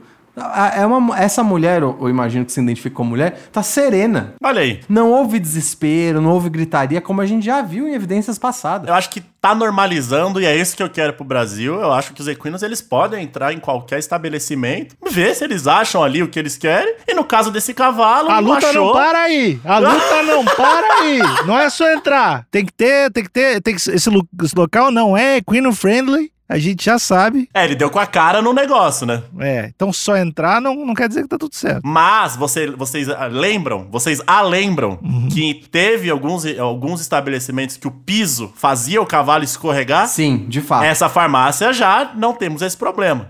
é 0.75 0.85
uma, 0.85 1.19
essa 1.19 1.43
mulher, 1.43 1.81
eu 1.81 2.09
imagino 2.09 2.45
que 2.45 2.51
se 2.51 2.61
identifica 2.61 2.95
como 2.95 3.11
mulher, 3.11 3.37
tá 3.51 3.61
serena. 3.61 4.33
Olha 4.43 4.61
aí. 4.61 4.79
Não 4.87 5.11
houve 5.11 5.39
desespero, 5.39 6.21
não 6.21 6.31
houve 6.31 6.49
gritaria, 6.49 7.01
como 7.01 7.21
a 7.21 7.25
gente 7.25 7.45
já 7.45 7.61
viu 7.61 7.87
em 7.87 7.93
evidências 7.93 8.37
passadas. 8.37 8.87
Eu 8.87 8.93
acho 8.93 9.09
que 9.09 9.21
tá 9.41 9.55
normalizando 9.55 10.39
e 10.39 10.45
é 10.45 10.55
isso 10.55 10.75
que 10.77 10.83
eu 10.83 10.89
quero 10.89 11.13
pro 11.13 11.25
Brasil. 11.25 11.79
Eu 11.79 11.91
acho 11.91 12.13
que 12.13 12.21
os 12.21 12.27
equinos 12.27 12.61
eles 12.63 12.81
podem 12.81 13.23
entrar 13.23 13.53
em 13.53 13.59
qualquer 13.59 13.99
estabelecimento, 13.99 14.95
ver 15.09 15.35
se 15.35 15.43
eles 15.43 15.67
acham 15.67 16.03
ali 16.03 16.21
o 16.23 16.27
que 16.27 16.37
eles 16.39 16.57
querem. 16.57 16.95
E 17.07 17.13
no 17.13 17.23
caso 17.23 17.51
desse 17.51 17.73
cavalo, 17.73 18.29
A 18.29 18.41
não 18.41 18.53
luta 18.53 18.67
achou. 18.69 18.85
não 18.87 18.93
para 18.93 19.19
aí. 19.23 19.59
A 19.65 19.79
luta 19.79 20.23
não 20.23 20.45
para 20.45 20.93
aí. 21.01 21.19
Não 21.45 21.59
é 21.59 21.69
só 21.69 21.91
entrar. 21.91 22.45
Tem 22.51 22.65
que 22.65 22.71
ter, 22.73 23.11
tem 23.11 23.23
que 23.23 23.29
ter, 23.31 23.61
tem 23.61 23.75
que, 23.75 23.81
esse, 23.81 23.91
esse 23.95 24.55
local 24.55 24.91
não 24.91 25.17
é 25.17 25.37
equino 25.37 25.73
friendly. 25.73 26.31
A 26.51 26.57
gente 26.59 26.83
já 26.85 26.99
sabe. 26.99 27.49
É, 27.53 27.63
ele 27.63 27.75
deu 27.75 27.89
com 27.89 27.99
a 27.99 28.05
cara 28.05 28.41
no 28.41 28.51
negócio, 28.53 29.05
né? 29.05 29.23
É, 29.39 29.71
então 29.73 29.91
só 29.93 30.17
entrar 30.17 30.61
não, 30.61 30.85
não 30.85 30.93
quer 30.93 31.07
dizer 31.07 31.23
que 31.23 31.29
tá 31.29 31.37
tudo 31.37 31.55
certo. 31.55 31.81
Mas 31.83 32.35
você, 32.35 32.69
vocês 32.71 33.07
ah, 33.09 33.27
lembram, 33.27 33.87
vocês 33.89 34.21
a 34.27 34.41
lembram 34.41 34.99
Uhum. 35.01 35.27
que 35.29 35.53
teve 35.71 36.09
alguns, 36.09 36.45
alguns 36.59 37.01
estabelecimentos 37.01 37.77
que 37.77 37.87
o 37.87 37.91
piso 37.91 38.51
fazia 38.55 39.01
o 39.01 39.05
cavalo 39.05 39.43
escorregar? 39.43 40.07
Sim, 40.07 40.45
de 40.47 40.61
fato. 40.61 40.83
Essa 40.83 41.07
farmácia 41.09 41.71
já 41.73 42.11
não 42.15 42.33
temos 42.33 42.61
esse 42.61 42.75
problema. 42.75 43.27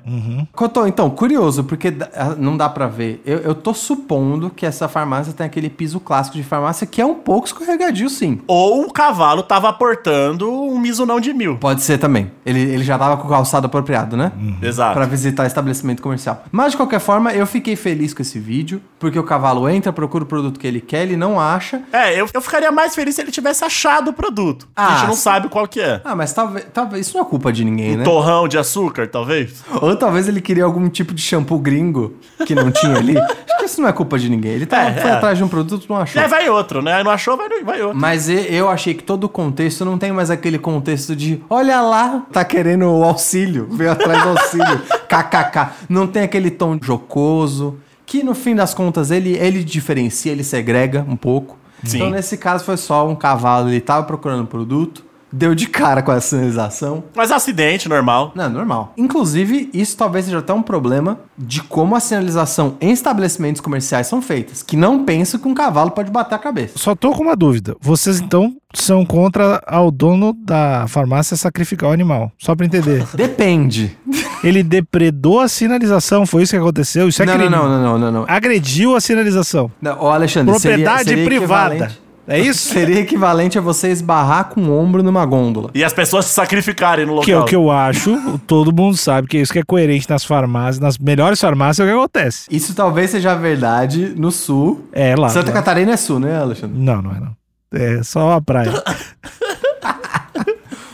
Cotô, 0.53 0.87
então, 0.87 1.09
curioso, 1.09 1.63
porque 1.63 1.93
ah, 2.15 2.35
não 2.37 2.57
dá 2.57 2.69
pra 2.69 2.87
ver. 2.87 3.21
Eu, 3.25 3.39
eu 3.39 3.55
tô 3.55 3.73
supondo 3.73 4.49
que 4.49 4.65
essa 4.65 4.87
farmácia 4.87 5.33
tem 5.33 5.45
aquele 5.45 5.69
piso 5.69 5.99
clássico 5.99 6.37
de 6.37 6.43
farmácia 6.43 6.87
que 6.87 7.01
é 7.01 7.05
um 7.05 7.15
pouco 7.15 7.47
escorregadio, 7.47 8.09
sim. 8.09 8.39
Ou 8.47 8.85
o 8.85 8.91
cavalo 8.91 9.43
tava 9.43 9.69
aportando 9.69 10.51
um 10.51 10.79
misonão 10.79 11.19
de 11.19 11.33
mil. 11.33 11.57
Pode 11.57 11.81
ser 11.81 11.97
também. 11.97 12.31
Ele, 12.45 12.59
ele 12.59 12.83
já 12.83 12.97
tava 12.97 13.10
com 13.17 13.27
o 13.27 13.29
calçado 13.29 13.65
apropriado, 13.67 14.15
né? 14.17 14.31
Exato. 14.61 14.93
Pra 14.93 15.05
visitar 15.05 15.45
estabelecimento 15.45 16.01
comercial. 16.01 16.43
Mas, 16.51 16.71
de 16.71 16.77
qualquer 16.77 16.99
forma, 16.99 17.33
eu 17.33 17.45
fiquei 17.45 17.75
feliz 17.75 18.13
com 18.13 18.21
esse 18.21 18.39
vídeo, 18.39 18.81
porque 18.99 19.17
o 19.17 19.23
cavalo 19.23 19.67
entra, 19.69 19.91
procura 19.93 20.23
o 20.23 20.27
produto 20.27 20.59
que 20.59 20.67
ele 20.67 20.81
quer, 20.81 21.03
ele 21.03 21.15
não 21.17 21.39
acha. 21.39 21.81
É, 21.91 22.19
eu, 22.19 22.27
eu 22.33 22.41
ficaria 22.41 22.71
mais 22.71 22.95
feliz 22.95 23.15
se 23.15 23.21
ele 23.21 23.31
tivesse 23.31 23.63
achado 23.63 24.09
o 24.09 24.13
produto. 24.13 24.67
a 24.75 24.85
Ah, 24.87 24.97
gente 24.97 25.07
não 25.07 25.15
sim. 25.15 25.21
sabe 25.21 25.50
qual 25.50 25.67
que 25.67 25.79
é. 25.81 26.01
Ah, 26.03 26.15
mas 26.15 26.33
talvez, 26.33 26.65
talvez 26.74 27.07
isso 27.07 27.17
não 27.17 27.24
é 27.25 27.27
culpa 27.27 27.51
de 27.51 27.63
ninguém, 27.65 27.93
Um 27.95 27.97
né? 27.97 28.03
torrão 28.03 28.47
de 28.47 28.57
açúcar, 28.57 29.07
talvez? 29.07 29.63
Ou 29.81 29.95
talvez 29.95 30.27
ele 30.27 30.41
queria 30.41 30.63
algum 30.63 30.87
tipo 30.89 31.13
de 31.13 31.21
shampoo 31.21 31.59
gringo 31.59 32.15
que 32.45 32.53
não 32.55 32.71
tinha 32.71 32.95
ali. 32.97 33.17
Acho 33.51 33.57
que 33.59 33.65
isso 33.65 33.81
não 33.81 33.89
é 33.89 33.93
culpa 33.93 34.17
de 34.17 34.29
ninguém. 34.29 34.51
Ele 34.53 34.65
tava, 34.65 34.89
É, 34.89 34.93
foi 35.01 35.09
é. 35.09 35.13
atrás 35.13 35.37
de 35.37 35.43
um 35.43 35.47
produto 35.47 35.85
não 35.89 35.97
achou. 35.97 36.21
É, 36.21 36.27
vai 36.27 36.50
outro, 36.50 36.81
né? 36.81 37.03
Não 37.03 37.11
achou, 37.11 37.37
vai, 37.37 37.47
vai 37.63 37.81
outro. 37.81 37.97
Mas 37.97 38.27
eu 38.29 38.69
achei 38.69 38.93
que 38.93 39.03
todo 39.03 39.25
o 39.25 39.29
contexto 39.29 39.85
não 39.85 39.97
tem 39.97 40.11
mais 40.11 40.29
aquele 40.29 40.57
contexto 40.57 41.15
de 41.15 41.41
olha 41.50 41.81
lá, 41.81 42.24
tá 42.31 42.43
querendo 42.43 42.87
o 43.01 43.05
auxílio, 43.05 43.68
veio 43.70 43.92
atrás 43.92 44.24
do 44.24 44.29
auxílio, 44.29 44.81
kkk. 45.07 45.72
Não 45.90 46.07
tem 46.07 46.24
aquele 46.24 46.51
tom 46.51 46.77
jocoso, 46.81 47.77
que 48.05 48.24
no 48.24 48.33
fim 48.33 48.55
das 48.55 48.74
contas 48.74 49.11
ele, 49.11 49.37
ele 49.37 49.64
diferencia, 49.64 50.31
ele 50.31 50.44
segrega 50.44 51.05
um 51.07 51.16
pouco. 51.16 51.57
Sim. 51.83 51.98
Então 51.98 52.09
nesse 52.09 52.37
caso 52.37 52.64
foi 52.64 52.77
só 52.77 53.07
um 53.07 53.16
cavalo, 53.16 53.70
ele 53.70 53.81
tava 53.81 54.05
procurando 54.05 54.44
um 54.44 54.46
produto, 54.46 55.03
deu 55.31 55.55
de 55.55 55.67
cara 55.67 56.01
com 56.01 56.11
a 56.11 56.20
sinalização. 56.20 57.03
Mas 57.15 57.31
acidente, 57.31 57.87
normal. 57.87 58.31
Não, 58.35 58.50
normal. 58.50 58.94
Inclusive, 58.98 59.70
isso 59.74 59.96
talvez 59.96 60.25
seja 60.25 60.39
até 60.39 60.53
um 60.53 60.61
problema 60.61 61.20
de 61.37 61.63
como 61.63 61.96
a 61.96 62.00
sinalização 62.00 62.77
em 62.81 62.91
estabelecimentos 62.91 63.61
comerciais 63.61 64.07
são 64.07 64.22
feitas, 64.22 64.61
que 64.61 64.75
não 64.75 65.03
penso 65.03 65.39
que 65.39 65.48
um 65.48 65.53
cavalo 65.53 65.91
pode 65.91 66.11
bater 66.11 66.35
a 66.35 66.39
cabeça. 66.39 66.77
Só 66.77 66.96
tô 66.96 67.11
com 67.11 67.24
uma 67.24 67.35
dúvida. 67.35 67.75
Vocês 67.79 68.20
então 68.20 68.55
são 68.74 69.05
contra 69.05 69.61
ao 69.67 69.91
dono 69.91 70.33
da 70.33 70.85
farmácia 70.87 71.35
sacrificar 71.35 71.89
o 71.89 71.94
animal? 71.94 72.31
Só 72.37 72.55
pra 72.55 72.65
entender. 72.65 73.05
Depende. 73.13 73.98
Ele 74.44 74.63
depredou 74.63 75.39
a 75.39 75.48
sinalização, 75.48 76.25
foi 76.25 76.44
isso 76.44 76.53
que 76.53 76.57
aconteceu? 76.57 77.07
Isso 77.07 77.22
é 77.22 77.25
não, 77.25 77.33
crime. 77.35 77.50
não, 77.50 77.70
não, 77.70 77.70
não, 77.70 77.81
não, 77.83 78.00
não, 78.00 78.11
não. 78.22 78.25
Agrediu 78.27 78.96
a 78.96 79.01
sinalização. 79.01 79.72
Não, 79.79 80.01
Ô, 80.01 80.09
Alexandre, 80.09 80.51
Propriedade 80.51 81.09
seria, 81.09 81.24
seria 81.24 81.39
privada. 81.39 81.91
É 82.31 82.39
isso? 82.39 82.70
Seria 82.70 83.01
equivalente 83.01 83.57
a 83.57 83.61
você 83.61 83.89
esbarrar 83.89 84.46
com 84.46 84.61
o 84.61 84.79
ombro 84.79 85.03
numa 85.03 85.25
gôndola. 85.25 85.70
E 85.74 85.83
as 85.83 85.91
pessoas 85.91 86.25
se 86.25 86.33
sacrificarem 86.33 87.05
no 87.05 87.11
local. 87.11 87.25
Que 87.25 87.31
é 87.33 87.37
o 87.37 87.44
que 87.44 87.55
eu 87.55 87.70
acho, 87.70 88.39
todo 88.48 88.74
mundo 88.74 88.96
sabe 88.96 89.27
que 89.27 89.37
é 89.37 89.41
isso 89.41 89.51
que 89.51 89.59
é 89.59 89.63
coerente 89.63 90.09
nas 90.09 90.24
farmácias, 90.24 90.79
nas 90.79 90.98
melhores 90.98 91.41
farmácias 91.41 91.85
é 91.85 91.91
o 91.91 91.94
que 91.94 92.00
acontece. 92.00 92.48
Isso 92.50 92.74
talvez 92.74 93.11
seja 93.11 93.35
verdade 93.35 94.13
no 94.15 94.31
sul. 94.31 94.87
É 94.94 95.13
lá. 95.15 95.27
Santa 95.27 95.50
lá. 95.50 95.53
Catarina 95.55 95.91
é 95.91 95.98
sul, 95.98 96.20
né, 96.20 96.37
Alexandre? 96.39 96.79
Não, 96.79 97.01
não 97.01 97.11
é 97.11 97.20
não. 97.20 97.35
É 97.74 98.01
só 98.03 98.31
a 98.31 98.41
praia. 98.41 98.72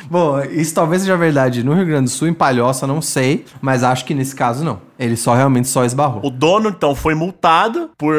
Bom, 0.10 0.41
isso 0.41 0.74
talvez 0.74 1.02
seja 1.02 1.17
verdade 1.17 1.63
no 1.63 1.74
Rio 1.74 1.86
Grande 1.86 2.06
do 2.06 2.10
Sul, 2.10 2.28
em 2.28 2.34
Palhoça, 2.34 2.88
não 2.88 3.02
sei, 3.02 3.46
mas 3.62 3.84
acho 3.84 4.06
que 4.06 4.13
nesse 4.13 4.36
caso 4.36 4.63
não. 4.63 4.80
Ele 5.00 5.15
só 5.15 5.36
realmente 5.36 5.67
só 5.67 5.86
esbarrou. 5.86 6.22
O 6.24 6.30
dono, 6.30 6.70
então, 6.70 6.96
foi 6.96 7.13
multado 7.13 7.91
por 7.98 8.15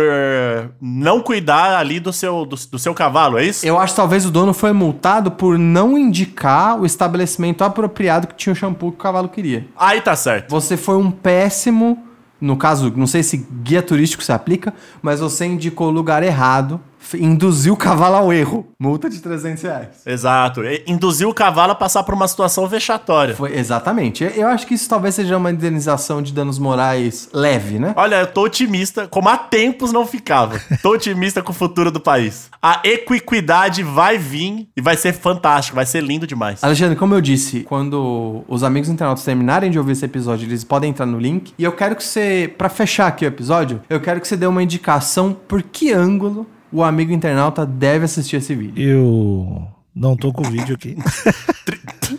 não 0.81 1.21
cuidar 1.21 1.77
ali 1.77 1.99
do 1.99 2.13
seu, 2.13 2.45
do, 2.45 2.57
do 2.57 2.79
seu 2.79 2.95
cavalo, 2.95 3.39
é 3.39 3.45
isso? 3.45 3.67
Eu 3.67 3.79
acho 3.79 3.93
que 3.93 3.97
talvez 3.97 4.25
o 4.25 4.31
dono 4.31 4.55
foi 4.55 4.73
multado 4.73 5.31
por 5.33 5.59
não 5.59 5.99
indicar 5.99 6.81
o 6.81 6.87
estabelecimento 6.87 7.65
apropriado 7.65 8.29
que 8.29 8.35
tinha 8.35 8.53
o 8.53 8.57
shampoo 8.57 8.93
que 8.93 8.99
o 8.99 9.01
cavalo 9.01 9.29
queria. 9.29 9.67
Aí 9.77 10.01
tá 10.01 10.15
certo. 10.15 10.51
Você 10.51 10.77
foi 10.77 10.97
um 10.97 11.11
péssimo, 11.11 11.99
no 12.41 12.57
caso, 12.57 12.93
não 12.95 13.07
sei 13.07 13.23
se 13.23 13.45
guia 13.63 13.83
turístico 13.83 14.23
se 14.23 14.33
aplica, 14.33 14.73
mas 15.03 15.19
você 15.19 15.47
indicou 15.47 15.89
o 15.89 15.93
lugar 15.93 16.23
errado, 16.23 16.81
induziu 17.17 17.75
o 17.75 17.77
cavalo 17.77 18.17
ao 18.17 18.33
erro. 18.33 18.67
Multa 18.79 19.09
de 19.09 19.21
300 19.21 19.63
reais. 19.63 19.89
Exato. 20.07 20.61
Induziu 20.87 21.29
o 21.31 21.35
cavalo 21.35 21.73
a 21.73 21.75
passar 21.75 22.03
por 22.03 22.15
uma 22.15 22.29
situação 22.29 22.67
vexatória. 22.67 23.35
Foi, 23.35 23.57
exatamente. 23.57 24.25
Eu- 24.37 24.49
acho 24.49 24.67
que 24.67 24.75
isso 24.75 24.89
talvez 24.89 25.15
seja 25.15 25.37
uma 25.37 25.51
indenização 25.51 26.23
de 26.23 26.33
danos 26.33 26.59
morais 26.59 27.29
leve, 27.33 27.79
né? 27.79 27.93
Olha, 27.97 28.17
eu 28.21 28.27
tô 28.27 28.43
otimista, 28.45 29.07
como 29.07 29.29
há 29.29 29.37
tempos 29.37 29.93
não 29.93 30.07
ficava. 30.07 30.59
Tô 30.83 30.93
otimista 30.93 31.43
com 31.43 31.53
o 31.53 31.55
futuro 31.55 31.91
do 31.91 32.01
país. 32.01 32.49
A 32.63 32.81
equiquidade 32.85 33.83
vai 33.83 34.19
vir 34.19 34.69
e 34.77 34.81
vai 34.81 34.97
ser 34.97 35.13
fantástico, 35.13 35.75
vai 35.77 35.87
ser 35.87 36.03
lindo 36.03 36.27
demais. 36.27 36.63
Alexandre, 36.65 36.97
como 36.97 37.15
eu 37.15 37.21
disse, 37.21 37.61
quando 37.61 38.43
os 38.49 38.63
amigos 38.63 38.89
internautas 38.89 39.25
terminarem 39.25 39.71
de 39.71 39.79
ouvir 39.79 39.93
esse 39.93 40.05
episódio, 40.05 40.47
eles 40.47 40.65
podem 40.65 40.91
entrar 40.91 41.07
no 41.07 41.19
link. 41.19 41.53
E 41.59 41.65
eu 41.65 41.73
quero 41.73 41.95
que 41.97 42.03
você, 42.05 42.53
pra 42.57 42.69
fechar 42.69 43.07
aqui 43.09 43.25
o 43.25 43.29
episódio, 43.29 43.81
eu 43.89 44.01
quero 44.01 44.21
que 44.21 44.27
você 44.29 44.37
dê 44.37 44.47
uma 44.47 44.63
indicação 44.63 45.37
por 45.47 45.63
que 45.63 45.93
ângulo 45.93 46.47
o 46.73 46.83
amigo 46.83 47.13
internauta 47.13 47.65
deve 47.65 48.05
assistir 48.05 48.37
esse 48.37 48.55
vídeo. 48.55 48.83
Eu 48.83 49.78
Não 49.99 50.17
tô 50.17 50.33
com 50.33 50.47
o 50.47 50.51
vídeo 50.51 50.75
aqui. 50.77 50.97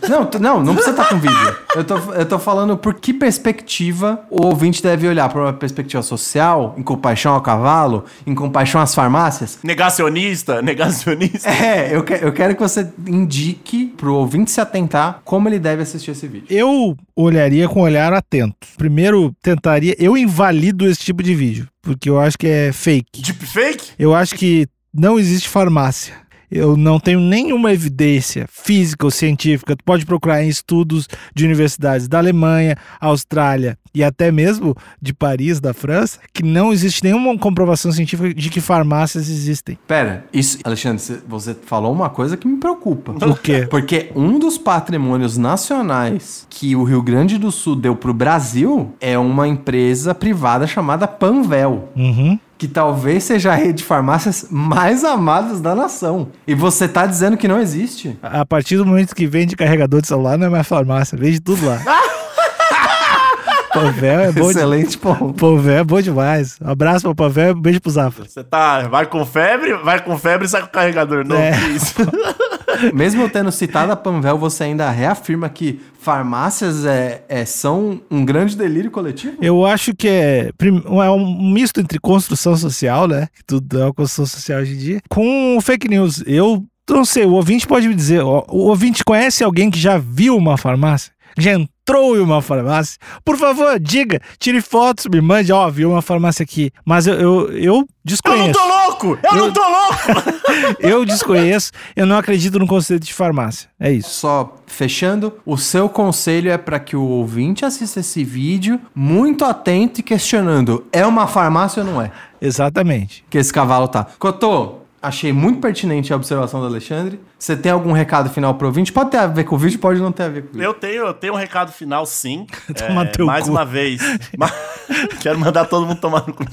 Não, 0.08 0.28
não, 0.40 0.62
não 0.62 0.74
precisa 0.74 0.92
estar 0.92 1.08
com 1.08 1.18
vídeo. 1.18 1.56
Eu 1.74 1.84
tô, 1.84 1.96
eu 2.14 2.24
tô 2.26 2.38
falando 2.38 2.76
por 2.76 2.94
que 2.94 3.12
perspectiva 3.12 4.20
o 4.30 4.46
ouvinte 4.46 4.82
deve 4.82 5.06
olhar. 5.06 5.28
Por 5.28 5.40
uma 5.42 5.52
perspectiva 5.52 6.02
social, 6.02 6.74
em 6.78 6.82
compaixão 6.82 7.34
ao 7.34 7.40
cavalo, 7.40 8.04
em 8.26 8.34
compaixão 8.34 8.80
às 8.80 8.94
farmácias. 8.94 9.58
Negacionista, 9.64 10.62
negacionista. 10.62 11.48
É, 11.48 11.94
eu, 11.94 12.02
que- 12.04 12.14
eu 12.24 12.32
quero 12.32 12.54
que 12.54 12.62
você 12.62 12.88
indique 13.06 13.86
pro 13.96 14.14
ouvinte 14.14 14.50
se 14.50 14.60
atentar 14.60 15.20
como 15.24 15.48
ele 15.48 15.58
deve 15.58 15.82
assistir 15.82 16.12
esse 16.12 16.26
vídeo. 16.26 16.46
Eu 16.48 16.96
olharia 17.14 17.68
com 17.68 17.80
um 17.80 17.84
olhar 17.84 18.12
atento. 18.12 18.54
Primeiro, 18.76 19.34
tentaria. 19.42 19.94
Eu 19.98 20.16
invalido 20.16 20.86
esse 20.88 21.00
tipo 21.00 21.22
de 21.22 21.34
vídeo, 21.34 21.68
porque 21.82 22.08
eu 22.08 22.18
acho 22.20 22.38
que 22.38 22.46
é 22.46 22.72
fake. 22.72 23.22
Deepfake? 23.22 23.90
Eu 23.98 24.14
acho 24.14 24.34
que 24.36 24.66
não 24.94 25.18
existe 25.18 25.48
farmácia. 25.48 26.14
Eu 26.50 26.76
não 26.76 26.98
tenho 26.98 27.20
nenhuma 27.20 27.72
evidência 27.72 28.46
física 28.50 29.06
ou 29.06 29.10
científica. 29.10 29.76
Tu 29.76 29.84
pode 29.84 30.04
procurar 30.04 30.42
em 30.42 30.48
estudos 30.48 31.06
de 31.34 31.44
universidades 31.44 32.08
da 32.08 32.18
Alemanha, 32.18 32.76
Austrália 33.00 33.78
e 33.94 34.02
até 34.04 34.30
mesmo 34.30 34.74
de 35.00 35.12
Paris, 35.12 35.60
da 35.60 35.72
França, 35.74 36.18
que 36.32 36.42
não 36.44 36.72
existe 36.72 37.02
nenhuma 37.04 37.36
comprovação 37.38 37.90
científica 37.92 38.32
de 38.34 38.48
que 38.50 38.60
farmácias 38.60 39.28
existem. 39.28 39.76
Pera, 39.86 40.24
isso, 40.32 40.58
Alexandre, 40.64 41.02
você- 41.28 41.54
falou 41.66 41.92
uma 41.92 42.08
coisa 42.10 42.36
que 42.36 42.46
me 42.46 42.56
preocupa. 42.58 43.12
O 43.26 43.34
quê? 43.36 43.66
Porque 43.70 44.10
um 44.14 44.38
dos 44.38 44.56
patrimônios 44.58 45.36
nacionais 45.36 46.46
que 46.50 46.74
o 46.76 46.84
Rio 46.84 47.02
Grande 47.02 47.38
do 47.38 47.50
Sul 47.52 47.76
deu 47.76 47.94
pro 47.96 48.12
Brasil 48.14 48.94
é 49.00 49.18
uma 49.18 49.46
empresa 49.48 50.14
privada 50.14 50.66
chamada 50.66 51.06
Panvel. 51.06 51.88
Uhum. 51.96 52.38
Que 52.60 52.68
talvez 52.68 53.24
seja 53.24 53.52
a 53.52 53.54
rede 53.54 53.78
de 53.78 53.84
farmácias 53.84 54.44
mais 54.50 55.02
amadas 55.02 55.62
da 55.62 55.74
nação. 55.74 56.28
E 56.46 56.54
você 56.54 56.86
tá 56.86 57.06
dizendo 57.06 57.38
que 57.38 57.48
não 57.48 57.58
existe? 57.58 58.18
A 58.22 58.44
partir 58.44 58.76
do 58.76 58.84
momento 58.84 59.14
que 59.16 59.26
vende 59.26 59.56
carregador 59.56 60.02
de 60.02 60.08
celular, 60.08 60.36
não 60.36 60.46
é 60.46 60.50
mais 60.50 60.68
farmácia, 60.68 61.16
vende 61.16 61.40
tudo 61.40 61.64
lá. 61.64 61.80
Pavel 63.72 64.20
é 64.20 64.32
bom 64.32 64.42
de... 64.42 64.58
Excelente 64.58 64.98
ponto. 64.98 65.32
Pavel 65.32 65.78
é 65.78 65.84
bom 65.84 66.02
demais. 66.02 66.58
Um 66.62 66.70
abraço 66.70 67.02
pro 67.02 67.14
Pavel, 67.14 67.54
um 67.54 67.60
beijo 67.62 67.80
pro 67.80 67.90
Zafra. 67.90 68.26
Você 68.28 68.44
tá. 68.44 68.80
Vai 68.88 69.06
com 69.06 69.24
febre, 69.24 69.74
vai 69.78 70.02
com 70.04 70.18
febre 70.18 70.46
e 70.46 70.50
sai 70.50 70.60
com 70.60 70.66
o 70.66 70.70
carregador. 70.70 71.24
Não, 71.26 71.36
É. 71.36 71.52
que 71.52 71.66
isso. 71.68 71.94
Mesmo 72.94 73.28
tendo 73.28 73.50
citado 73.52 73.92
a 73.92 73.96
Panvel, 73.96 74.38
você 74.38 74.64
ainda 74.64 74.90
reafirma 74.90 75.48
que 75.48 75.80
farmácias 75.98 76.84
é, 76.84 77.22
é- 77.28 77.44
são 77.44 78.00
um 78.10 78.24
grande 78.24 78.56
delírio 78.56 78.90
coletivo? 78.90 79.36
Eu 79.40 79.64
acho 79.66 79.94
que 79.94 80.08
é, 80.08 80.50
é 80.60 81.10
um 81.10 81.52
misto 81.52 81.80
entre 81.80 81.98
construção 81.98 82.56
social, 82.56 83.06
né? 83.06 83.28
Que 83.34 83.44
tudo 83.44 83.80
é 83.80 83.84
uma 83.84 83.94
construção 83.94 84.26
social 84.26 84.60
hoje 84.60 84.74
em 84.74 84.78
dia, 84.78 85.00
com 85.08 85.58
fake 85.60 85.88
news. 85.88 86.22
Eu 86.26 86.64
não 86.88 87.04
sei, 87.04 87.24
o 87.24 87.32
ouvinte 87.32 87.66
pode 87.66 87.86
me 87.88 87.94
dizer, 87.94 88.20
ó, 88.20 88.44
o 88.48 88.68
ouvinte 88.68 89.04
conhece 89.04 89.44
alguém 89.44 89.70
que 89.70 89.78
já 89.78 89.96
viu 89.98 90.36
uma 90.36 90.56
farmácia? 90.56 91.12
Já 91.38 91.52
entrou 91.90 92.16
em 92.16 92.20
uma 92.20 92.40
farmácia? 92.40 92.98
Por 93.24 93.36
favor, 93.36 93.78
diga, 93.80 94.20
tire 94.38 94.60
fotos, 94.60 95.06
me 95.06 95.20
mande, 95.20 95.52
ó, 95.52 95.68
viu 95.68 95.90
uma 95.90 96.02
farmácia 96.02 96.42
aqui. 96.42 96.70
Mas 96.84 97.06
eu, 97.06 97.14
eu, 97.14 97.52
eu 97.52 97.60
Eu 97.62 97.74
não 97.76 97.88
desconheço. 98.04 98.52
tô 98.52 98.66
louco! 98.66 99.18
Eu, 99.22 99.34
não 99.34 99.52
tô 99.52 99.60
louco! 99.60 100.40
Eu 100.80 101.04
desconheço, 101.04 101.70
eu 101.96 102.06
não 102.06 102.16
acredito 102.18 102.58
no 102.58 102.66
conceito 102.66 103.04
de 103.04 103.14
farmácia. 103.14 103.68
É 103.78 103.90
isso. 103.90 104.10
Só 104.10 104.56
fechando, 104.66 105.32
o 105.44 105.56
seu 105.56 105.88
conselho 105.88 106.50
é 106.50 106.58
para 106.58 106.78
que 106.78 106.94
o 106.96 107.02
ouvinte 107.02 107.64
assista 107.64 108.00
esse 108.00 108.22
vídeo 108.24 108.80
muito 108.94 109.44
atento 109.44 110.00
e 110.00 110.02
questionando: 110.02 110.84
é 110.92 111.04
uma 111.06 111.26
farmácia 111.26 111.82
ou 111.82 111.88
não 111.90 112.00
é? 112.02 112.10
Exatamente. 112.40 113.24
Que 113.30 113.38
esse 113.38 113.52
cavalo 113.52 113.88
tá. 113.88 114.06
Cotô, 114.18 114.79
achei 115.02 115.32
muito 115.32 115.60
pertinente 115.60 116.12
a 116.12 116.16
observação 116.16 116.60
do 116.60 116.66
Alexandre. 116.66 117.20
Você 117.38 117.56
tem 117.56 117.72
algum 117.72 117.92
recado 117.92 118.28
final 118.30 118.54
pro 118.54 118.66
ouvinte? 118.66 118.92
Pode 118.92 119.10
ter 119.10 119.18
a 119.18 119.26
ver 119.26 119.44
com 119.44 119.54
o 119.54 119.58
vídeo, 119.58 119.78
pode 119.78 120.00
não 120.00 120.12
ter 120.12 120.24
a 120.24 120.28
ver 120.28 120.42
com 120.42 120.48
o 120.48 120.52
vídeo. 120.52 120.64
Eu 120.64 120.74
tenho, 120.74 121.06
eu 121.06 121.14
tenho 121.14 121.32
um 121.32 121.36
recado 121.36 121.72
final, 121.72 122.04
sim. 122.04 122.46
Tomar 122.76 123.10
teu 123.10 123.26
mais 123.26 123.44
cu. 123.44 123.50
uma 123.50 123.64
vez. 123.64 124.00
Quero 125.20 125.38
mandar 125.38 125.66
todo 125.66 125.86
mundo 125.86 126.00
tomar 126.00 126.26
no 126.26 126.34
cu. 126.34 126.44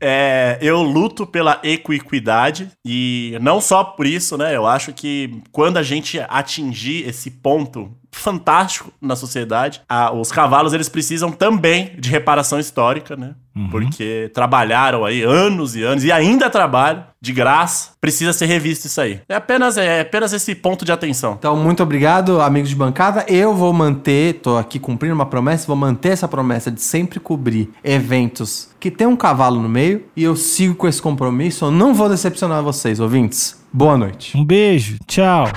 É, 0.00 0.58
eu 0.60 0.82
luto 0.82 1.26
pela 1.26 1.60
equiquidade 1.62 2.70
e 2.84 3.36
não 3.40 3.60
só 3.60 3.82
por 3.82 4.06
isso, 4.06 4.36
né? 4.36 4.54
Eu 4.54 4.66
acho 4.66 4.92
que 4.92 5.42
quando 5.50 5.76
a 5.76 5.82
gente 5.82 6.20
atingir 6.28 7.08
esse 7.08 7.30
ponto 7.30 7.92
fantástico 8.18 8.92
na 9.00 9.16
sociedade, 9.16 9.80
a- 9.88 10.12
os 10.12 10.30
cavalos 10.30 10.72
eles 10.72 10.88
precisam 10.88 11.30
também 11.30 11.92
de 11.98 12.10
reparação 12.10 12.58
histórica, 12.58 13.16
né? 13.16 13.34
Porque 13.72 14.30
trabalharam 14.32 15.04
aí 15.04 15.24
anos 15.24 15.74
e 15.74 15.82
anos 15.82 16.04
e 16.04 16.12
ainda 16.12 16.48
trabalham 16.48 17.02
de 17.20 17.32
graça. 17.32 17.90
Precisa 18.00 18.32
ser 18.32 18.46
revisto 18.46 18.86
isso 18.86 19.00
aí. 19.00 19.20
É 19.28 19.34
apenas, 19.34 19.76
é 19.76 20.00
apenas 20.02 20.32
esse 20.32 20.54
ponto 20.54 20.84
de 20.84 20.92
atenção. 20.92 21.34
Então, 21.36 21.56
muito 21.56 21.82
obrigado, 21.82 22.40
amigos 22.40 22.68
de 22.70 22.76
bancada. 22.76 23.24
Eu 23.26 23.56
vou 23.56 23.72
manter, 23.72 24.34
tô 24.34 24.56
aqui 24.56 24.78
cumprindo 24.78 25.12
uma 25.12 25.26
promessa, 25.26 25.66
vou 25.66 25.74
manter 25.74 26.10
essa 26.10 26.28
promessa 26.28 26.70
de 26.70 26.80
sempre 26.80 27.18
cobrir 27.18 27.68
eventos 27.82 28.68
que 28.78 28.92
tem 28.92 29.08
um 29.08 29.16
cavalo 29.16 29.60
no 29.60 29.68
meio 29.68 30.04
e 30.14 30.22
eu 30.22 30.36
sigo 30.36 30.76
com 30.76 30.86
esse 30.86 31.02
compromisso. 31.02 31.64
Eu 31.64 31.72
não 31.72 31.92
vou 31.92 32.08
decepcionar 32.08 32.62
vocês, 32.62 33.00
ouvintes. 33.00 33.60
Boa 33.72 33.98
noite. 33.98 34.36
Um 34.38 34.44
beijo, 34.44 34.98
tchau. 35.04 35.48